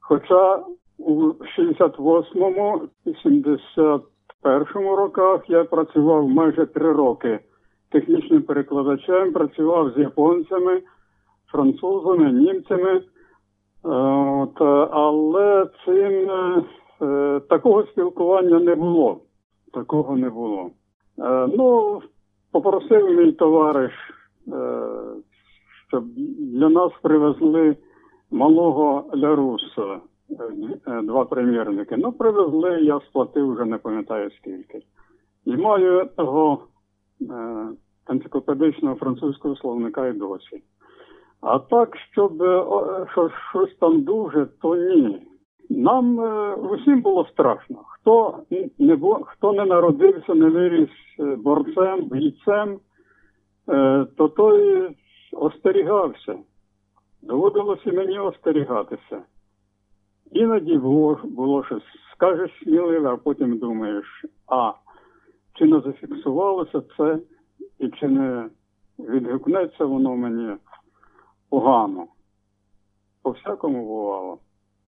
[0.01, 0.63] Хоча
[0.99, 7.39] у 68-му і 71-му роках я працював майже три роки
[7.91, 10.83] технічним перекладачем, працював з японцями,
[11.53, 13.03] французами, німцями.
[13.85, 14.61] Е, от,
[14.93, 16.31] Але цим
[17.03, 19.21] е, такого спілкування не було.
[19.73, 20.71] Такого не було.
[21.19, 22.01] Е, ну,
[22.53, 23.93] попросив мій товариш,
[25.89, 26.05] щоб
[26.39, 27.77] для нас привезли
[28.31, 30.01] малого Ляруса,
[31.03, 31.97] два примірники.
[31.97, 34.83] Ну, привезли, я сплатив вже не пам'ятаю скільки.
[35.45, 36.59] І маю того
[37.21, 37.69] Е,
[38.09, 40.63] енциклопедичного французького словника і досі.
[41.41, 42.65] А так, щоб е,
[43.13, 45.23] що, щось там дуже, то ні.
[45.71, 47.77] Нам е, усім було страшно.
[47.89, 48.39] Хто
[48.79, 52.79] не хто не народився, не виріс борцем, бійцем,
[54.17, 54.89] то той
[55.33, 56.39] остерігався.
[57.23, 59.23] Доводилося мені остерігатися.
[60.33, 64.73] Іноді було, було щось, скажеш сміливе, а потім думаєш, а
[65.55, 67.19] чи не зафіксувалося це,
[67.79, 68.49] і чи не
[68.99, 70.57] відгукнеться воно мені
[71.51, 72.07] погано.
[73.23, 74.39] По всякому бувало.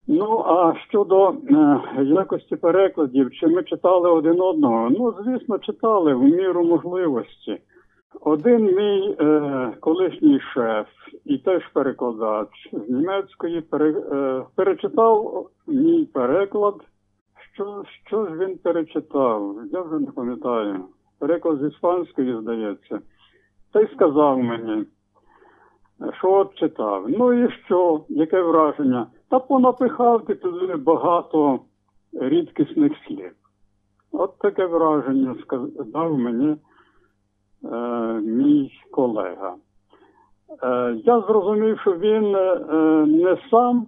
[0.08, 4.90] Ну, а щодо е, якості перекладів, чи ми читали один одного?
[4.90, 7.60] Ну, звісно, читали в міру можливості.
[8.20, 10.86] Один мій е, колишній шеф
[11.24, 16.74] і теж перекладач з німецької пере, е, перечитав мій переклад.
[17.54, 19.56] Що, що ж він перечитав?
[19.72, 20.84] Я вже не пам'ятаю.
[21.18, 23.00] Переклад з іспанської, здається.
[23.72, 24.84] Та й сказав мені,
[26.18, 27.04] що от читав.
[27.08, 28.04] Ну і що?
[28.08, 29.06] Яке враження?
[29.30, 31.60] Та понапихав ти туди багато
[32.12, 33.32] рідкісних слів.
[34.12, 36.56] От таке враження сказав мені
[37.64, 37.76] е,
[38.20, 39.54] мій колега.
[40.62, 42.56] Е, Я зрозумів, що він е,
[43.06, 43.86] не сам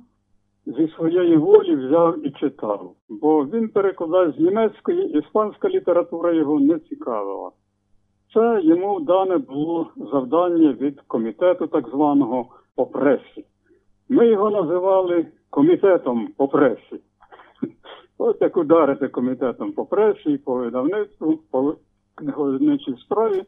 [0.67, 6.79] зі своєї волі взяв і читав, бо він перекладає з німецької, іспанська література його не
[6.79, 7.51] цікавила.
[8.35, 13.45] Це йому дане було завдання від комітету так званого по пресі.
[14.09, 17.01] Ми його називали комітетом по пресі.
[18.19, 21.75] От як ударити комітетом по пресі по видавництву, по
[22.15, 23.43] книговидничій справі,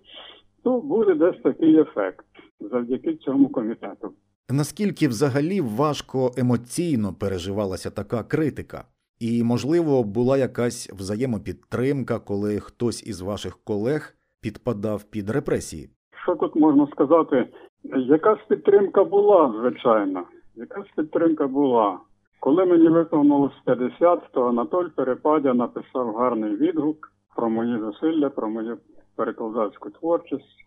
[0.62, 2.26] то буде десь такий ефект
[2.60, 4.12] завдяки цьому комітету.
[4.50, 8.84] Наскільки взагалі важко емоційно переживалася така критика?
[9.18, 15.90] І, можливо, була якась взаємопідтримка, коли хтось із ваших колег підпадав під репресії?
[16.22, 17.48] Що тут можна сказати?
[17.96, 20.24] Якась підтримка була, звичайно.
[20.54, 21.98] Якась підтримка була.
[22.40, 28.78] Коли мені виповнилось 50, то Анатоль Перепадя написав гарний відгук про мої зусилля, про мою
[29.16, 30.64] перекладацьку творчість.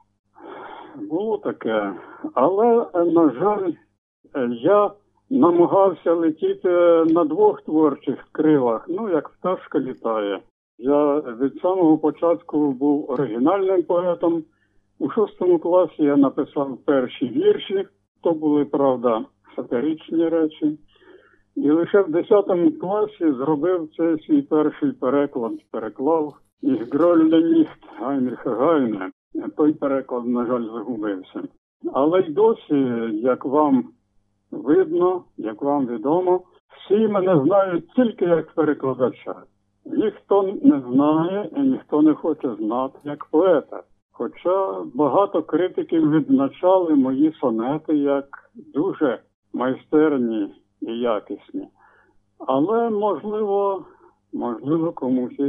[0.96, 1.94] Було таке,
[2.34, 3.72] але, на жаль,
[4.50, 4.92] я
[5.30, 6.70] намагався летіти
[7.06, 10.40] на двох творчих крилах, ну як пташка літає.
[10.86, 14.44] Я від самого початку був оригінальним поетом.
[15.00, 17.86] У шостому класі я написав перші вірші,
[18.22, 20.80] то були, правда, сатиричні речі.
[21.56, 22.46] І лише в 10
[22.82, 29.12] класі зробив цей свій перший переклад, переклав із Грольне Ніхт Гайнріха Гайне.
[29.58, 31.44] Той переклад, на жаль, загубився.
[31.94, 32.76] Але й досі,
[33.14, 33.84] як вам
[34.52, 36.42] видно, як вам відомо,
[36.78, 39.36] всі мене знають тільки як перекладача.
[39.86, 43.84] Ніхто не знає і ніхто не хоче знати як поета.
[44.12, 49.20] Хоча багато критиків відзначали мої сонети як дуже
[49.54, 51.68] майстерні і якісні.
[52.40, 53.86] Але, можливо,
[54.34, 55.40] можливо, комусь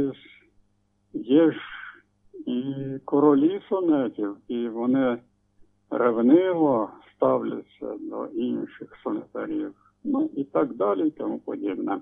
[1.13, 1.59] є ж
[2.45, 2.73] і
[3.05, 5.17] королі сонетів, і вони
[5.89, 12.01] ревниво ставляться до інших сонетарів, ну і так далі, і тому подібне.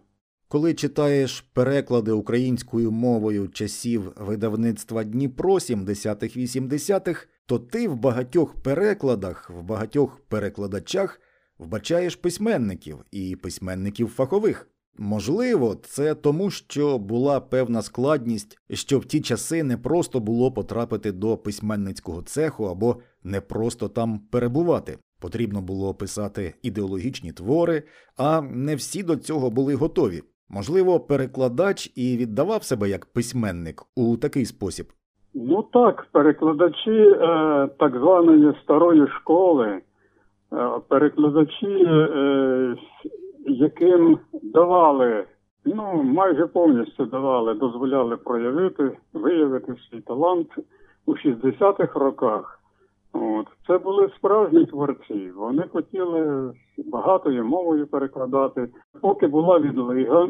[0.54, 9.62] Коли читаєш переклади українською мовою часів видавництва Дніпро 70-х-80-х, то ти в багатьох перекладах, в
[9.62, 11.22] багатьох перекладачах
[11.58, 14.70] вбачаєш письменників і письменників фахових.
[14.98, 21.12] Можливо, це тому, що була певна складність, що в ті часи не просто було потрапити
[21.12, 24.98] до письменницького цеху або не просто там перебувати.
[25.20, 27.84] Потрібно було писати ідеологічні твори,
[28.18, 30.24] а не всі до цього були готові.
[30.56, 34.86] Можливо, перекладач і віддавав себе як письменник у такий спосіб.
[35.34, 39.82] Ну так, перекладачі е, так званої старої школи, е,
[40.88, 42.76] перекладачі, е,
[43.48, 45.26] яким давали,
[45.66, 50.48] ну майже повністю давали, дозволяли проявити, виявити свій талант
[51.06, 52.60] у 60-х роках.
[53.13, 55.32] От це були справжні творці.
[55.36, 58.69] Вони хотіли багатою мовою перекладати.
[59.02, 60.30] Поки була відлига,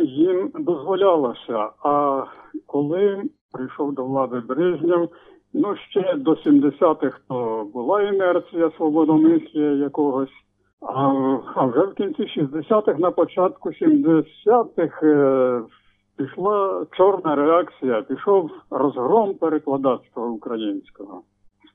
[0.00, 1.70] їм дозволялося.
[1.82, 2.24] А
[2.66, 3.22] коли
[3.52, 5.08] прийшов до влади Брежнєв,
[5.54, 10.32] ну ще до 70-х то була інерція свободомислія якогось.
[10.80, 11.10] А,
[11.54, 15.62] а вже в кінці 60-х, на початку 70-х е,
[16.16, 21.22] пішла чорна реакція, пішов розгром перекладацтва українського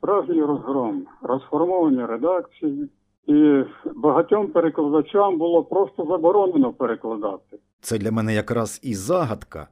[0.02, 2.90] справжній розгром, розформовані редакції,
[3.28, 3.64] і
[3.96, 7.58] багатьом перекладачам було просто заборонено перекладати.
[7.82, 9.68] Це для мене якраз і загадка.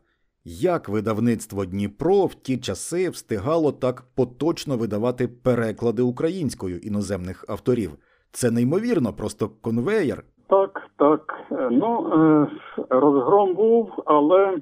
[0.46, 7.92] Як видавництво Дніпро в ті часи встигало так поточно видавати переклади українською іноземних авторів?
[8.32, 10.24] Це неймовірно, просто конвеєр.
[10.48, 11.34] Так, так.
[11.72, 12.48] Ну е,
[12.90, 14.58] розгром був, але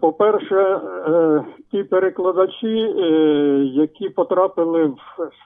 [0.00, 3.08] по-перше, е, ті перекладачі, е,
[3.72, 4.96] які потрапили в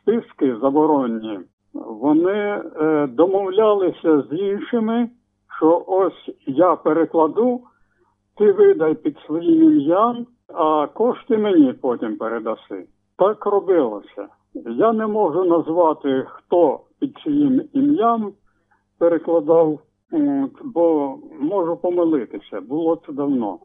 [0.00, 1.40] списки заборонні,
[1.74, 5.08] вони е, домовлялися з іншими,
[5.56, 7.60] що ось я перекладу,
[8.36, 12.86] ти видай під своїм ім'ям, а кошти мені потім передаси.
[13.18, 14.26] Так робилося.
[14.54, 18.32] Я не можу назвати, хто під чиїм ім'ям
[18.98, 19.78] перекладав,
[20.64, 23.58] бо можу помилитися, було це давно.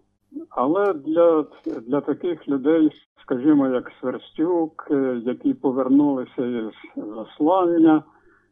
[0.50, 8.04] Але для, для таких людей, скажімо, як Сверстюк, е, які повернулися із заслання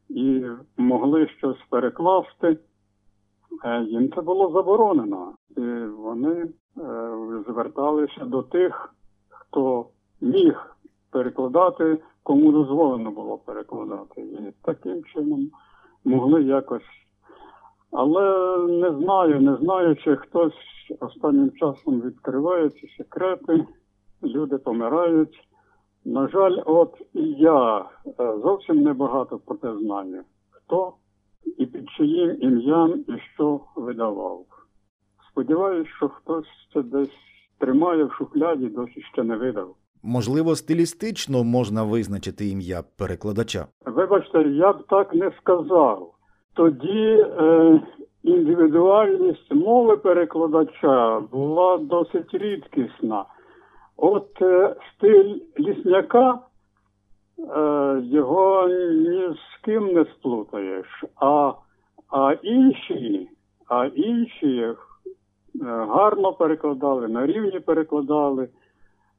[0.10, 0.44] і
[0.78, 2.58] могли щось перекласти,
[3.66, 5.34] е, їм це було заборонено.
[5.58, 5.62] І
[5.98, 6.50] вони е,
[7.48, 8.94] зверталися до тих,
[9.30, 9.86] хто
[10.22, 10.76] міг
[11.12, 14.22] перекладати, кому дозволено було перекладати.
[14.22, 15.50] І таким чином
[16.04, 17.05] могли якось.
[17.98, 20.54] Але не знаю, не знаю, чи хтось
[21.00, 23.66] останнім часом відкриває ці секрети,
[24.24, 25.48] люди помирають.
[26.06, 27.84] На жаль, от і я е,
[28.44, 30.94] зовсім небагато про те знаю, хто
[31.58, 34.46] і під чиїм ім'ям і що видавав.
[35.32, 37.10] Сподіваюсь, що хтось це десь
[37.58, 39.76] тримає в шухляді, досі ще не видав.
[40.04, 43.68] Можливо, стилістично можна визначити ім'я перекладача.
[43.86, 46.15] Вибачте, я б так не сказав.
[46.56, 47.82] Тоді е,
[48.24, 53.26] індивідуальність мови перекладача була досить рідкісна.
[53.98, 56.40] От е, стиль лісняка
[57.40, 61.54] е, його ні з ким не сплутаєш, а,
[62.12, 63.30] а інші,
[63.70, 64.76] а інші е,
[65.66, 68.50] гарно перекладали, на рівні перекладали.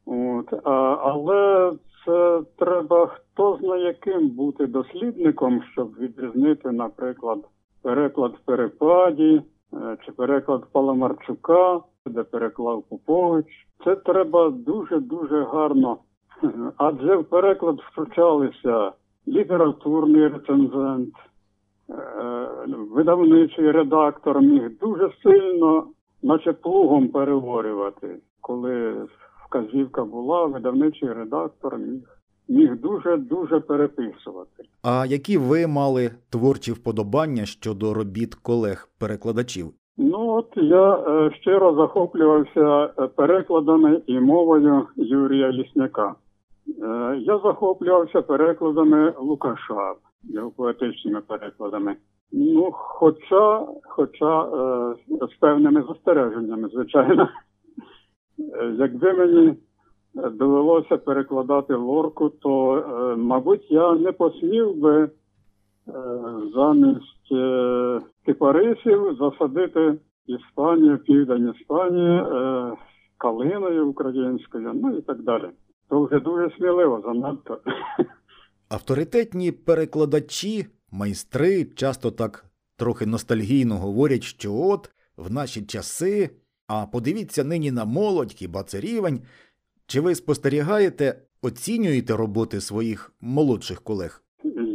[0.07, 0.71] От, а,
[1.03, 1.73] але
[2.07, 7.39] це треба хто знає яким бути дослідником, щоб відрізнити, наприклад,
[7.83, 9.43] переклад в перепаді
[9.75, 13.47] е, чи переклад Паламарчука, де переклав Попович.
[13.85, 15.99] Це треба дуже-дуже гарно.
[16.77, 18.93] Адже в переклад втручалися
[19.29, 21.15] літературний рецензент,
[21.91, 22.49] е,
[22.91, 25.87] видавничий редактор міг дуже сильно,
[26.23, 29.07] наче плугом переворювати, коли
[29.49, 32.17] вказівка була, видавничий редактор міг
[32.49, 34.65] міг дуже-дуже переписувати.
[34.83, 39.67] А які ви мали творчі вподобання щодо робіт колег-перекладачів?
[39.99, 46.15] Ну от я е, щиро захоплювався е, перекладами і мовою Юрія Лісняка.
[46.83, 51.97] Е, я захоплювався перекладами Лукаша, його поетичними перекладами.
[52.33, 54.49] Ну, хоча, хоча
[55.09, 57.29] з певними застереженнями, звичайно.
[58.39, 59.55] Е, якби мені
[60.15, 65.11] довелося перекладати лорку, то, е, мабуть, я не посмів би е,
[66.55, 67.13] замість
[68.27, 69.95] кипарисів засадити
[70.27, 72.23] Іспанію, південь Іспанії,
[73.19, 75.51] калиною українською, ну і так далі.
[75.89, 77.59] То вже дуже сміливо занадто.
[78.69, 82.45] Авторитетні перекладачі, майстри часто так
[82.77, 86.31] трохи ностальгійно говорять, що от в наші часи.
[86.69, 89.21] А подивіться нині на молодь, хіба це рівень.
[89.87, 94.23] Чи ви спостерігаєте, оцінюєте роботи своїх молодших колег?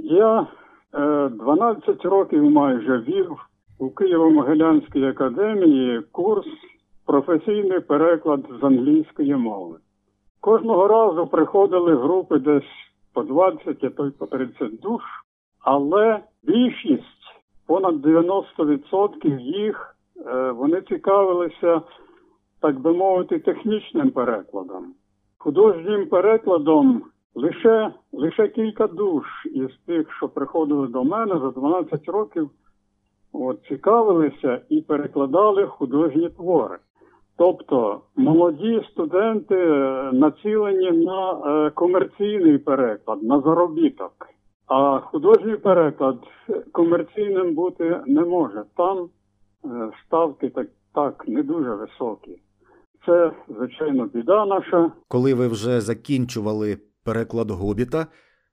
[0.03, 0.47] Я
[0.93, 3.37] е, 12 років майже вів
[3.79, 6.47] у Києво-Могилянській академії курс
[7.05, 9.77] професійний переклад з англійської мови.
[10.39, 12.63] Кожного разу приходили групи десь
[13.13, 15.01] по 20, а то й по 30 душ,
[15.59, 17.03] але більшість,
[17.65, 19.90] понад 90% їх Е,
[20.55, 21.81] вони цікавилися,
[22.61, 24.93] так би мовити, технічним перекладом.
[25.37, 27.03] Художнім перекладом
[27.35, 32.49] лише лише кілька душ із тих, що приходили до мене за 12 років,
[33.33, 36.77] от, цікавилися і перекладали художні твори.
[37.37, 44.13] Тобто молоді студенти е, націлені на е, комерційний переклад, на заробіток.
[44.67, 46.17] А художній переклад
[46.71, 48.63] комерційним бути не може.
[48.77, 49.20] Там Е,
[50.05, 52.41] ставки так, так не дуже високі.
[53.05, 54.91] Це, звичайно, біда наша.
[55.07, 58.07] Коли ви вже закінчували переклад Гобіта,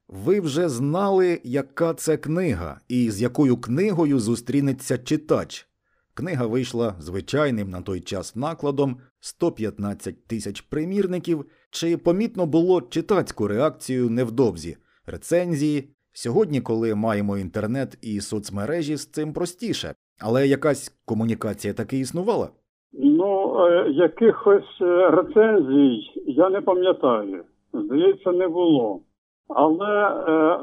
[0.08, 5.68] ви вже знали, яка це книга, і з якою книгою зустрінеться читач.
[6.14, 11.44] Книга вийшла звичайним на той час накладом 115 тисяч примірників.
[11.70, 15.94] Чи помітно було читацьку реакцію невдовзі, рецензії?
[16.12, 19.94] Сьогодні, коли маємо інтернет і соцмережі, з цим простіше.
[20.20, 22.48] Але якась комунікація таки існувала?
[22.92, 27.44] Ну, е, якихось е, рецензій я не пам'ятаю.
[27.72, 29.00] Здається, не було.
[29.48, 30.58] Але е,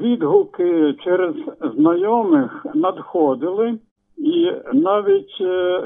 [0.00, 1.34] відгуки через
[1.76, 3.78] знайомих надходили,
[4.16, 5.40] і навіть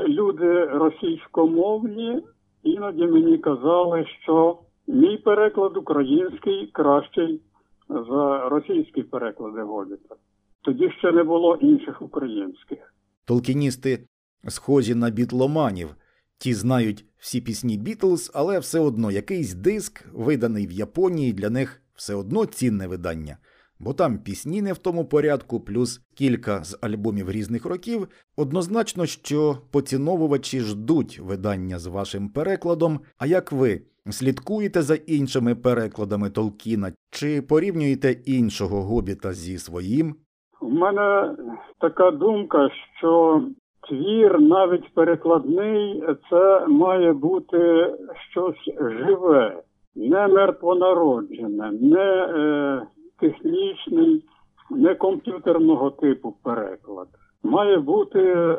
[0.08, 2.22] люди російськомовні
[2.62, 7.40] іноді мені казали, що мій переклад український кращий
[7.88, 10.14] за російські переклади Гобіта.
[10.62, 12.94] Тоді ще не було інших українських.
[13.25, 14.07] Толкіністи
[14.49, 15.97] схожі на бітломанів.
[16.39, 21.83] Ті знають всі пісні Бітлз, але все одно якийсь диск, виданий в Японії, для них
[21.95, 23.39] все одно цінне видання
[23.83, 28.09] бо там пісні не в тому порядку, плюс кілька з альбомів різних років.
[28.37, 33.01] Однозначно, що поціновувачі ждуть видання з вашим перекладом.
[33.18, 40.16] А як ви слідкуєте за іншими перекладами Толкіна чи порівнюєте іншого гобіта зі своїм?
[40.62, 41.36] У мене
[41.80, 43.42] така думка, що
[43.88, 47.94] твір, навіть перекладний, це має бути
[48.30, 49.62] щось живе,
[49.94, 52.82] не мертвонароджене, не е,
[53.20, 54.24] технічний,
[54.70, 57.08] не комп'ютерного типу переклад.
[57.42, 58.58] Має бути, е,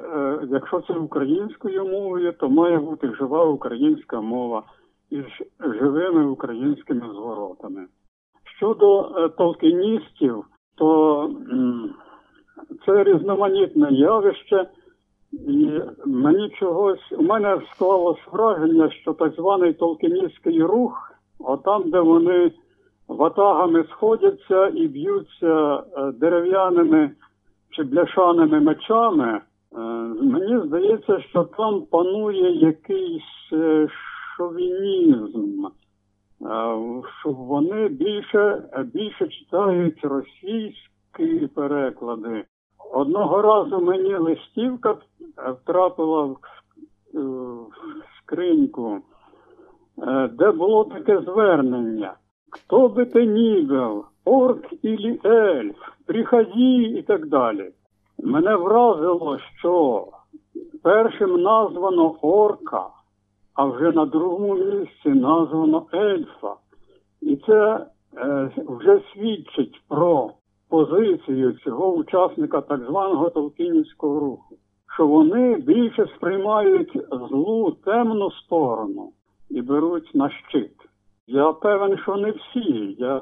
[0.49, 4.63] якщо це українською мовою, то має бути жива українська мова
[5.09, 5.25] із
[5.79, 7.85] живими українськими зворотами.
[8.57, 10.45] Щодо е, толкіністів,
[10.75, 11.29] то
[12.85, 14.65] це різноманітне явище,
[15.31, 15.71] і
[16.05, 22.51] мені чогось у мене склалось враження, що так званий толкіністський рух, отам, де вони
[23.07, 27.11] ватагами сходяться і б'ються е, дерев'яними
[27.69, 29.41] чи бляшаними мечами,
[29.75, 29.79] е,
[30.21, 33.87] мені здається, що там панує якийсь е,
[34.37, 35.65] шовінізм,
[37.24, 38.62] вони більше,
[38.94, 42.44] більше читають російські переклади.
[42.92, 44.96] Одного разу мені листівка
[45.36, 46.36] втрапила в
[48.18, 48.98] скриньку,
[50.30, 52.14] де було таке звернення.
[52.50, 57.70] Кто бы ты ни был, орк или ельф, приходи і так далі.
[58.18, 60.06] Мене вразило, що
[60.82, 62.86] першим названо орка,
[63.53, 66.55] а вже на другому місці названо ельфа.
[67.21, 67.85] І це
[68.17, 70.31] е, вже свідчить про
[70.69, 74.55] позицію цього учасника так званого Толкінівського руху,
[74.95, 79.11] що вони більше сприймають злу темну сторону
[79.49, 80.73] і беруть на щит.
[81.27, 82.95] Я певен, що не всі.
[82.99, 83.21] Я е,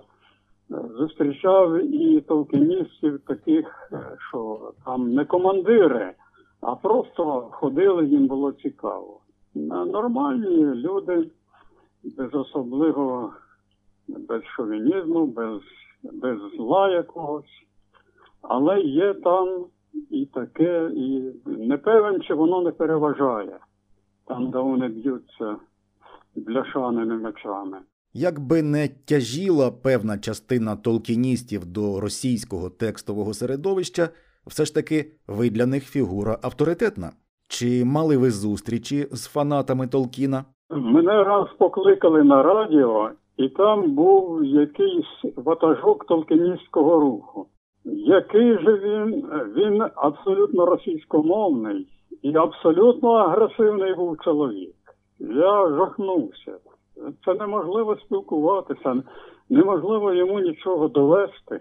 [0.97, 6.13] зустрічав і толкіністів таких, е, що там не командири,
[6.61, 9.20] а просто ходили, їм було цікаво.
[9.55, 11.29] Нормальні люди,
[12.03, 13.33] без особливого,
[14.07, 15.61] без шовінізму, без,
[16.03, 17.65] без зла якогось.
[18.41, 19.65] Але є там
[20.09, 23.59] і таке, і не певен, чи воно не переважає
[24.31, 25.55] там, де вони б'ються
[26.35, 27.77] бляшаними мечами.
[28.13, 34.09] Якби не тяжіла певна частина толкіністів до російського текстового середовища,
[34.47, 37.11] все ж таки ви для них фігура авторитетна.
[37.51, 40.45] Чи мали ви зустрічі з фанатами Толкіна?
[40.69, 47.45] Мене раз покликали на радіо, і там був якийсь ватажок толкіністського руху.
[47.85, 49.25] Який же він?
[49.55, 51.87] Він абсолютно російськомовний
[52.21, 54.75] і абсолютно агресивний був чоловік.
[55.19, 56.51] Я жахнувся
[57.25, 59.03] це неможливо спілкуватися,
[59.49, 61.59] неможливо йому нічого довести.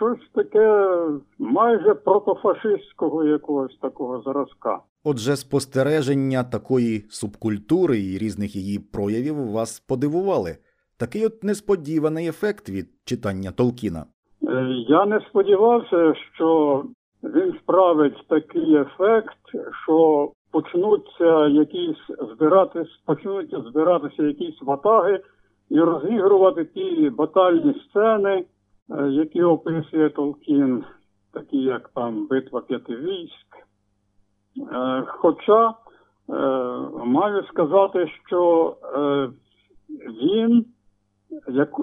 [0.00, 0.96] Щось таке
[1.38, 4.78] майже протофашистського якогось такого зразка.
[5.04, 10.50] Отже, спостереження такої субкультури і різних її проявів вас подивували.
[10.98, 14.04] Такий от несподіваний ефект від читання Толкіна.
[14.42, 16.82] Е, я не сподівався, що
[17.22, 19.40] він справить такий ефект,
[19.84, 25.20] що почнуться якісь збиратись, почнуть збиратися якісь ватаги
[25.70, 28.44] і розігрувати ті батальні сцени,
[29.10, 30.84] які описує Толкін,
[31.32, 33.56] такі як там Битва п'яти військ.
[34.72, 35.74] Е, хоча е,
[37.04, 38.76] маю сказати, що
[40.22, 40.66] він,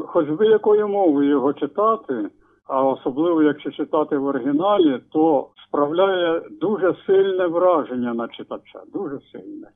[0.05, 2.30] хоч би якою мовою його читати,
[2.68, 8.82] а особливо якщо читати в оригіналі, то справляє дуже сильне враження на читача.
[8.93, 9.68] Дуже сильне.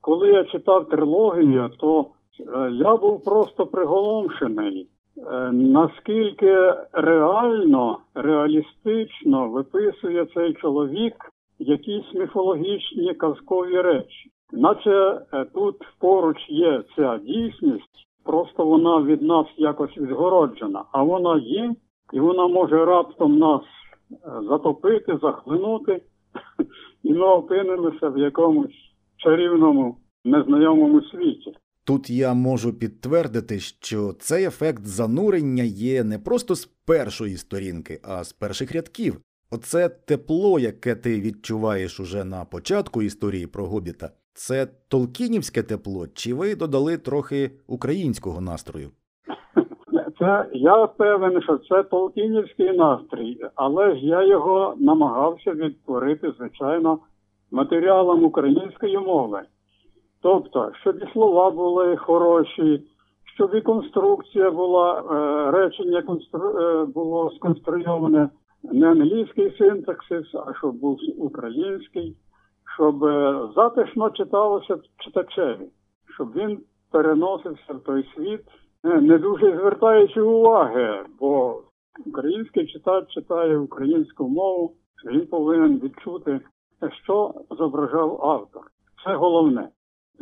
[0.00, 2.06] Коли я читав трилогію, то
[2.40, 4.86] е, я був просто приголомшений, е,
[5.52, 11.14] наскільки реально, реалістично виписує цей чоловік
[11.58, 14.30] якісь міфологічні казкові речі.
[14.52, 21.38] Наче е, тут поруч є ця дійсність, просто вона від нас якось відгороджена, а вона
[21.38, 21.74] є,
[22.12, 23.62] і вона може раптом нас
[24.12, 24.16] е,
[24.48, 26.02] затопити, захлинути,
[27.02, 31.54] і ми опинимося в якомусь чарівному незнайомому світі.
[31.84, 38.24] Тут я можу підтвердити, що цей ефект занурення є не просто з першої сторінки, а
[38.24, 39.20] з перших рядків.
[39.50, 46.34] Оце тепло, яке ти відчуваєш уже на початку історії про гобіта, це толкінівське тепло, чи
[46.34, 48.90] ви додали трохи українського настрою?
[50.18, 56.98] Це я певен, що це толкінівський настрій, але ж я його намагався відтворити, звичайно,
[57.50, 59.42] матеріалом української мови.
[60.22, 62.82] Тобто, щоб і слова були хороші,
[63.34, 68.30] щоб і конструкція була, е, речення констру, е, було сконструйоване
[68.62, 72.16] не англійський синтаксис, а щоб був український,
[72.76, 75.66] щоб е, затишно читалося читачеві,
[76.14, 76.58] щоб він
[76.90, 78.40] переносився в той світ,
[78.84, 81.62] не дуже звертаючи уваги, бо
[82.06, 84.72] український читач читає українську мову,
[85.10, 86.40] він повинен відчути,
[87.04, 88.62] що зображав автор.
[89.04, 89.68] Це головне.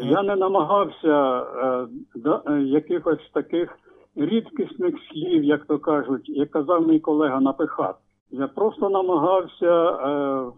[0.02, 3.78] Я не намагався е, до, е, якихось таких
[4.16, 7.98] рідкісних слів, як то кажуть, як казав мій колега, напихати.
[8.30, 10.52] Я просто намагався е,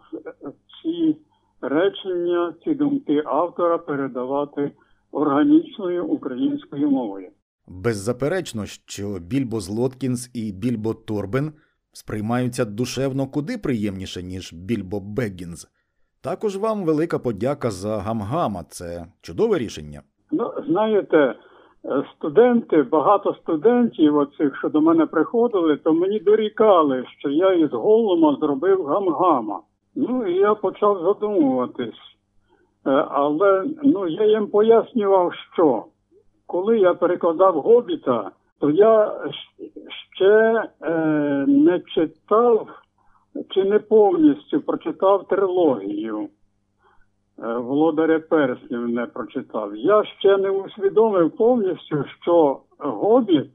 [0.82, 1.16] ці
[1.60, 4.72] речення, ці думки автора передавати
[5.12, 7.28] органічною українською мовою.
[7.68, 11.52] Беззаперечно, що Більбо Злоткінс і Більбо Торбен
[11.92, 15.68] сприймаються душевно куди приємніше, ніж Більбо Беггінз.
[16.24, 18.64] Також вам велика подяка за гамгама.
[18.68, 20.02] Це чудове рішення.
[20.30, 21.34] Ну, знаєте,
[22.16, 28.36] студенти, багато студентів, оцих, що до мене приходили, то мені дорікали, що я із голума
[28.40, 29.60] зробив гам-гама.
[29.94, 32.00] Ну і я почав задумуватись.
[32.86, 35.84] Е, Але ну, я їм пояснював, що
[36.46, 39.20] коли я перекладав гобіта, то я
[40.14, 40.90] ще е,
[41.48, 42.68] не читав
[43.50, 46.28] чи не повністю прочитав трилогію.
[47.38, 49.76] Е, Володаря Перснів не прочитав.
[49.76, 53.50] Я ще не усвідомив повністю, що Гобіт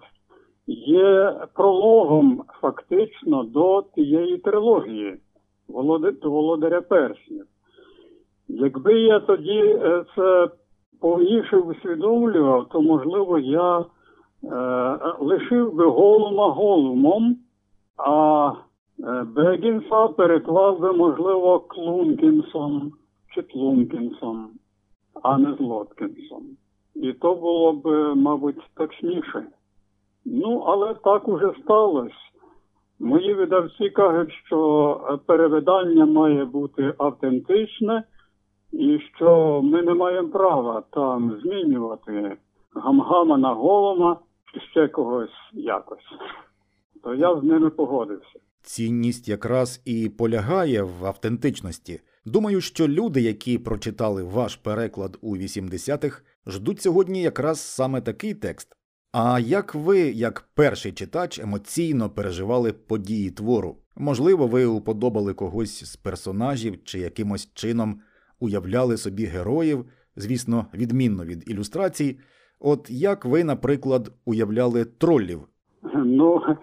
[0.67, 5.17] є прологом фактично до тієї трилогії
[5.69, 7.45] «Володар- до Володаря Перснів.
[8.47, 10.49] Якби я тоді е, це
[11.01, 13.86] повніше усвідомлював, то можливо я е,
[15.19, 17.38] лишив би голума голумом,
[17.97, 18.51] а
[19.36, 22.91] Бегінса переклав би, можливо, Клункінсом
[23.36, 24.50] чи Тлункінсом,
[25.24, 26.43] а не Злоткінсом.
[26.95, 29.48] І то було б, е, мабуть, точніше.
[30.26, 32.16] Ну, але так уже сталося.
[33.00, 38.04] Мої видавці кажуть, що е, перевидання має бути автентичне,
[38.72, 42.38] і що ми не маємо права там змінювати
[42.76, 44.20] гамгама на голома
[44.54, 46.06] чи ще когось якось.
[47.04, 48.39] То я з ними погодився.
[48.68, 52.01] Цінність якраз і полягає в автентичності.
[52.26, 58.76] Думаю, що люди, які прочитали ваш переклад у 80-х, ждуть сьогодні якраз саме такий текст.
[59.11, 63.78] А як ви, як перший читач, емоційно переживали події твору?
[63.95, 68.01] Можливо, ви уподобали когось з персонажів чи якимось чином
[68.39, 72.20] уявляли собі героїв, звісно, відмінно від ілюстрацій.
[72.59, 75.47] От як ви, наприклад, уявляли троллів?
[75.95, 76.57] Ну, е,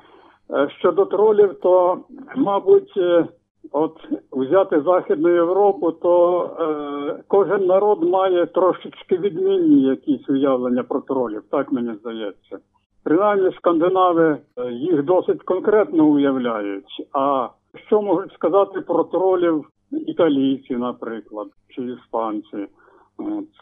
[0.79, 1.99] щодо тролів, то,
[2.37, 3.27] мабуть, е,
[3.73, 3.97] от
[4.33, 11.73] взяти Західну Європу, то е, кожен народ має трошечки відмінні якісь уявлення про тролів, так
[11.73, 12.59] мені здається.
[13.05, 17.09] Принаймні скандинави е, їх досить конкретно уявляють.
[17.13, 17.49] А
[17.87, 22.67] що можуть сказати про тролів італійці, наприклад, чи іспанці?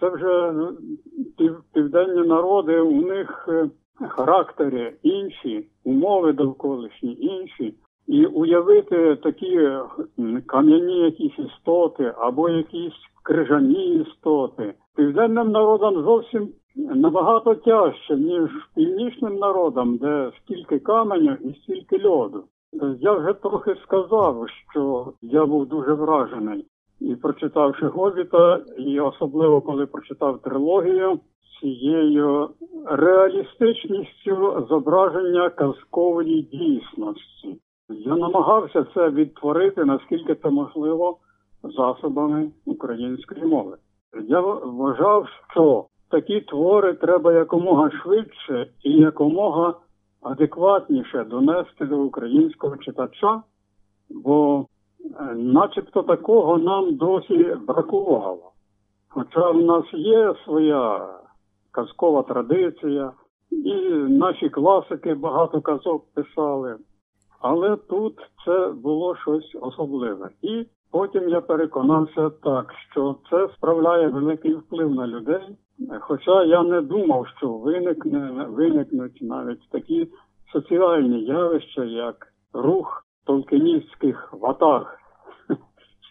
[0.00, 0.54] Це вже
[1.38, 3.70] пів, південні народи, у них е,
[4.08, 7.74] характери інші, умови довколишні інші.
[8.06, 9.70] І уявити такі
[10.46, 19.96] кам'яні якісь істоти або якісь крижані істоти південним народам зовсім набагато тяжче, ніж північним народам,
[19.96, 22.44] де стільки каменю і стільки льоду.
[23.00, 26.66] Я вже трохи сказав, що я був дуже вражений.
[27.04, 31.20] І прочитавши Гобіта, і особливо коли прочитав трилогію,
[31.60, 32.50] цією
[32.86, 37.58] реалістичністю зображення казкової дійсності.
[37.88, 41.18] Я намагався це відтворити, наскільки це можливо,
[41.62, 43.76] засобами української мови.
[44.28, 49.74] Я вважав, що такі твори треба якомога швидше і якомога
[50.22, 53.42] адекватніше донести до українського читача,
[54.10, 54.66] бо
[55.34, 58.52] начебто такого нам досі бракувало.
[59.08, 61.08] Хоча в нас є своя
[61.70, 63.12] казкова традиція,
[63.50, 66.76] і наші класики багато казок писали.
[67.40, 70.30] Але тут це було щось особливе.
[70.42, 75.56] І потім я переконався так, що це справляє великий вплив на людей.
[76.00, 80.08] Хоча я не думав, що виникне виникнуть навіть такі
[80.52, 84.98] соціальні явища, як рух толкіністських ватаг.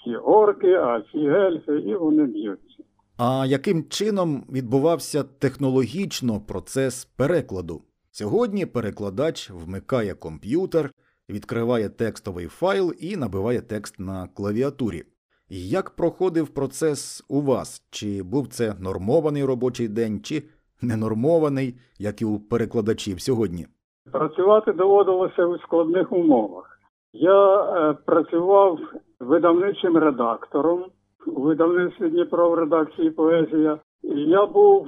[0.04, 2.84] Ці орки, а ці ельфи, і вони б'ються.
[3.18, 7.82] А яким чином відбувався технологічно процес перекладу?
[8.12, 10.92] Сьогодні перекладач вмикає комп'ютер,
[11.30, 15.04] відкриває текстовий файл і набиває текст на клавіатурі.
[15.50, 17.84] Як проходив процес у вас?
[17.90, 20.44] Чи був це нормований робочий день, чи
[20.82, 23.68] ненормований, як і у перекладачів сьогодні?
[24.12, 26.81] Працювати доводилося у складних умовах.
[27.14, 28.80] Я е, працював
[29.20, 30.86] видавничим редактором
[31.28, 33.80] у видавництві Дніпро в редакції поезія.
[34.04, 34.88] І я був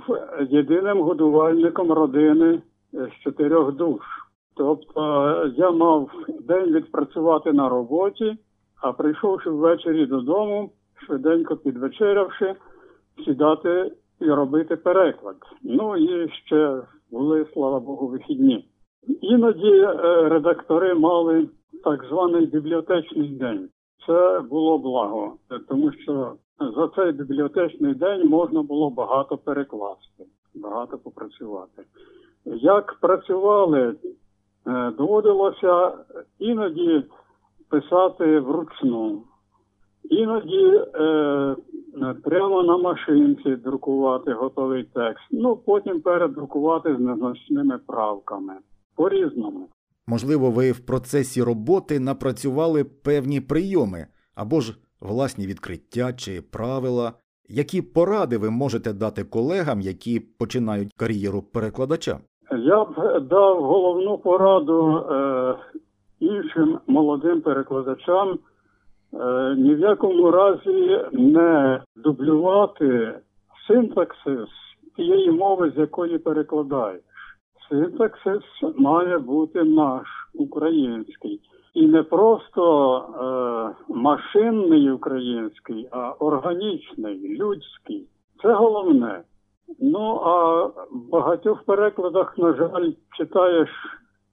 [0.50, 2.62] єдиним годувальником родини
[2.94, 4.02] з чотирьох душ.
[4.56, 5.02] Тобто
[5.56, 6.12] я мав
[6.48, 8.38] день відпрацювати на роботі,
[8.82, 10.72] а прийшовши ввечері додому,
[11.06, 12.56] швиденько підвечерявши,
[13.26, 15.36] сідати і робити переклад.
[15.64, 18.66] Ну і ще були, слава Богу, вихідні.
[19.22, 19.96] Іноді е,
[20.30, 21.48] редактори мали
[21.84, 23.70] так званий бібліотечний день.
[24.08, 25.34] Це було благо,
[25.68, 31.84] тому що за цей бібліотечний день можна було багато перекласти, багато попрацювати.
[32.46, 33.96] Як працювали,
[34.68, 35.92] е, доводилося
[36.40, 37.04] іноді
[37.70, 39.24] писати вручну,
[40.04, 41.56] іноді е,
[42.24, 48.54] прямо на машинці друкувати готовий текст, ну потім передрукувати з незначними правками.
[48.96, 49.68] По різному.
[50.08, 57.14] Можливо, ви в процесі роботи напрацювали певні прийоми або ж власні відкриття чи правила.
[57.50, 62.20] Які поради ви можете дати колегам, які починають кар'єру перекладача?
[62.52, 65.56] Я б дав головну пораду е,
[66.20, 68.40] іншим молодим перекладачам
[69.14, 73.14] е, ні в якому разі не дублювати
[73.68, 74.50] синтаксис
[74.96, 77.02] тієї мови, з якої перекладаєш.
[77.74, 78.44] Синтаксис
[78.76, 81.40] має бути наш український.
[81.74, 88.08] І не просто е, машинний український, а органічний, людський.
[88.42, 89.22] Це головне.
[89.80, 93.70] Ну а в багатьох перекладах, на жаль, читаєш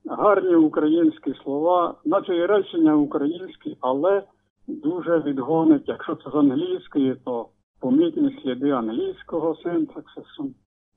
[0.06, 4.22] гарні українські слова, наче і речення українські, але
[4.68, 5.88] дуже відгонить.
[5.88, 7.46] Якщо це з англійської, то
[7.80, 10.50] помітні сліди англійського синтаксису.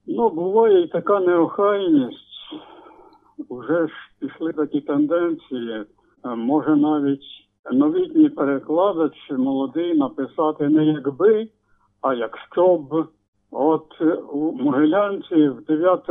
[0.07, 2.32] Ну, буває і така неохайність.
[3.49, 5.85] Уже ж пішли такі тенденції.
[6.35, 7.23] Може навіть
[7.71, 11.47] новітній перекладач молодий написати не якби,
[12.01, 13.07] а якщо б.
[13.55, 14.01] От
[14.33, 16.01] у Могилянці в 9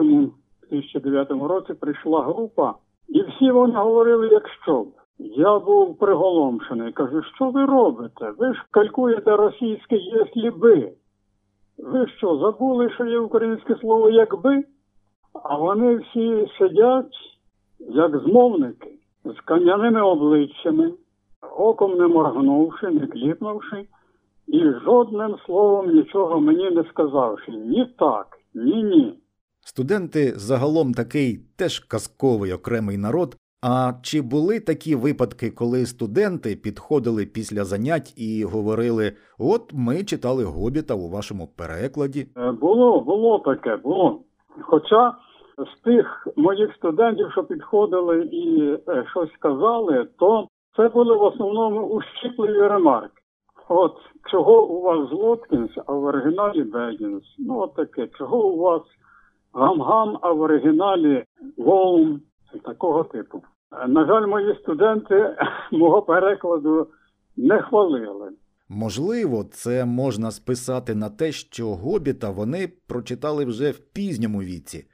[0.71, 2.75] 2009 році прийшла група,
[3.09, 4.87] і всі вони говорили, якщо б.
[5.19, 6.93] Я був приголомшений.
[6.93, 8.33] Кажу, що ви робите?
[8.39, 10.93] Ви ж калькуєте російське «якщо би».
[11.79, 14.65] Ви що, забули, що є українське слово якби?
[15.33, 17.15] А вони всі сидять,
[17.79, 18.91] як змовники,
[19.25, 20.93] з кам'яними обличчями,
[21.57, 23.87] оком не моргнувши, не кліпнувши,
[24.47, 27.53] і жодним словом нічого мені не сказавши.
[27.53, 29.19] Ні так, ні ні.
[29.61, 33.37] Студенти загалом такий теж казковий окремий народ.
[33.63, 40.45] А чи були такі випадки, коли студенти підходили після занять і говорили: от ми читали
[40.45, 42.27] гобіта у вашому перекладі?
[42.37, 44.21] Е, було, було таке, було.
[44.61, 45.15] Хоча
[45.59, 51.87] з тих моїх студентів, що підходили і е, щось сказали, то це були в основному
[51.87, 53.23] ущіпливі ремарки.
[53.69, 53.97] От
[54.31, 57.25] чого у вас Злоткінс, а в оригіналі Бегінс?
[57.39, 58.83] Ну, от таке, чого у вас
[59.55, 61.25] гам-гам, а в оригіналі
[61.59, 62.21] Волм
[62.65, 63.43] такого типу.
[63.89, 65.37] На жаль, мої студенти
[65.73, 66.87] мого перекладу
[67.37, 68.31] не хвалили.
[68.75, 74.87] Можливо, це можна списати на те, що гобіта вони прочитали вже в пізньому віці,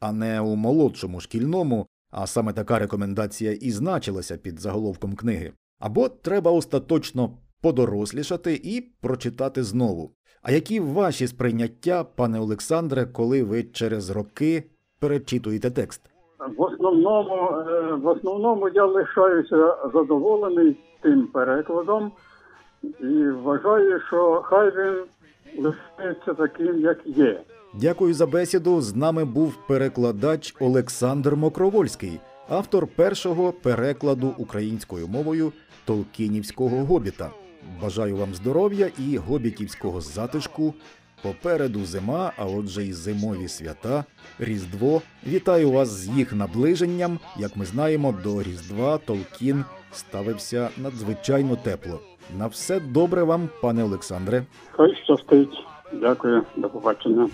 [0.00, 5.52] а не у молодшому шкільному, а саме така рекомендація і значилася під заголовком книги.
[5.80, 7.30] Або треба остаточно
[7.62, 10.14] подорослішати і прочитати знову.
[10.42, 14.64] А які ваші сприйняття, пане Олександре, коли ви через роки
[15.00, 16.02] перечитуєте текст?
[16.58, 22.12] В основному, е, в основному я лишаюся задоволений тим перекладом
[23.00, 24.94] і вважаю, що хай він
[25.64, 27.40] лишається таким, як є.
[27.74, 28.80] Дякую за бесіду.
[28.80, 35.52] З нами був перекладач Олександр Мокровольський, автор першого перекладу українською мовою
[35.84, 37.30] Толкінівського гобіта.
[37.82, 40.74] Бажаю вам здоров'я і гобітівського затишку.
[41.22, 44.04] Попереду зима, а отже, й зимові свята,
[44.38, 45.02] Різдво.
[45.26, 47.18] Вітаю вас з їх наближенням.
[47.36, 52.00] Як ми знаємо, до Різдва Толкін ставився надзвичайно тепло.
[52.38, 54.44] На все добре вам, пане Олександре.
[54.70, 55.64] Хай щастить.
[55.92, 57.28] Дякую, до побачення.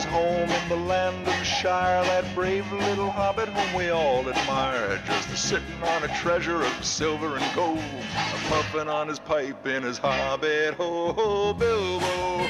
[0.00, 4.98] His home in the land of Shire, that brave little hobbit whom we all admire,
[5.04, 7.78] just sitting on a treasure of silver and gold,
[8.48, 12.46] puffing on his pipe in his hobbit ho, Bilbo,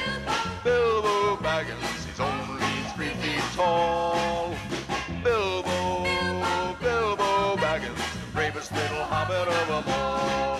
[0.63, 2.63] Bilbo Baggins, he's only
[2.95, 4.55] three feet tall.
[5.21, 6.03] Bilbo,
[6.79, 10.50] Bilbo Baggins, the bravest little hobbit of them all.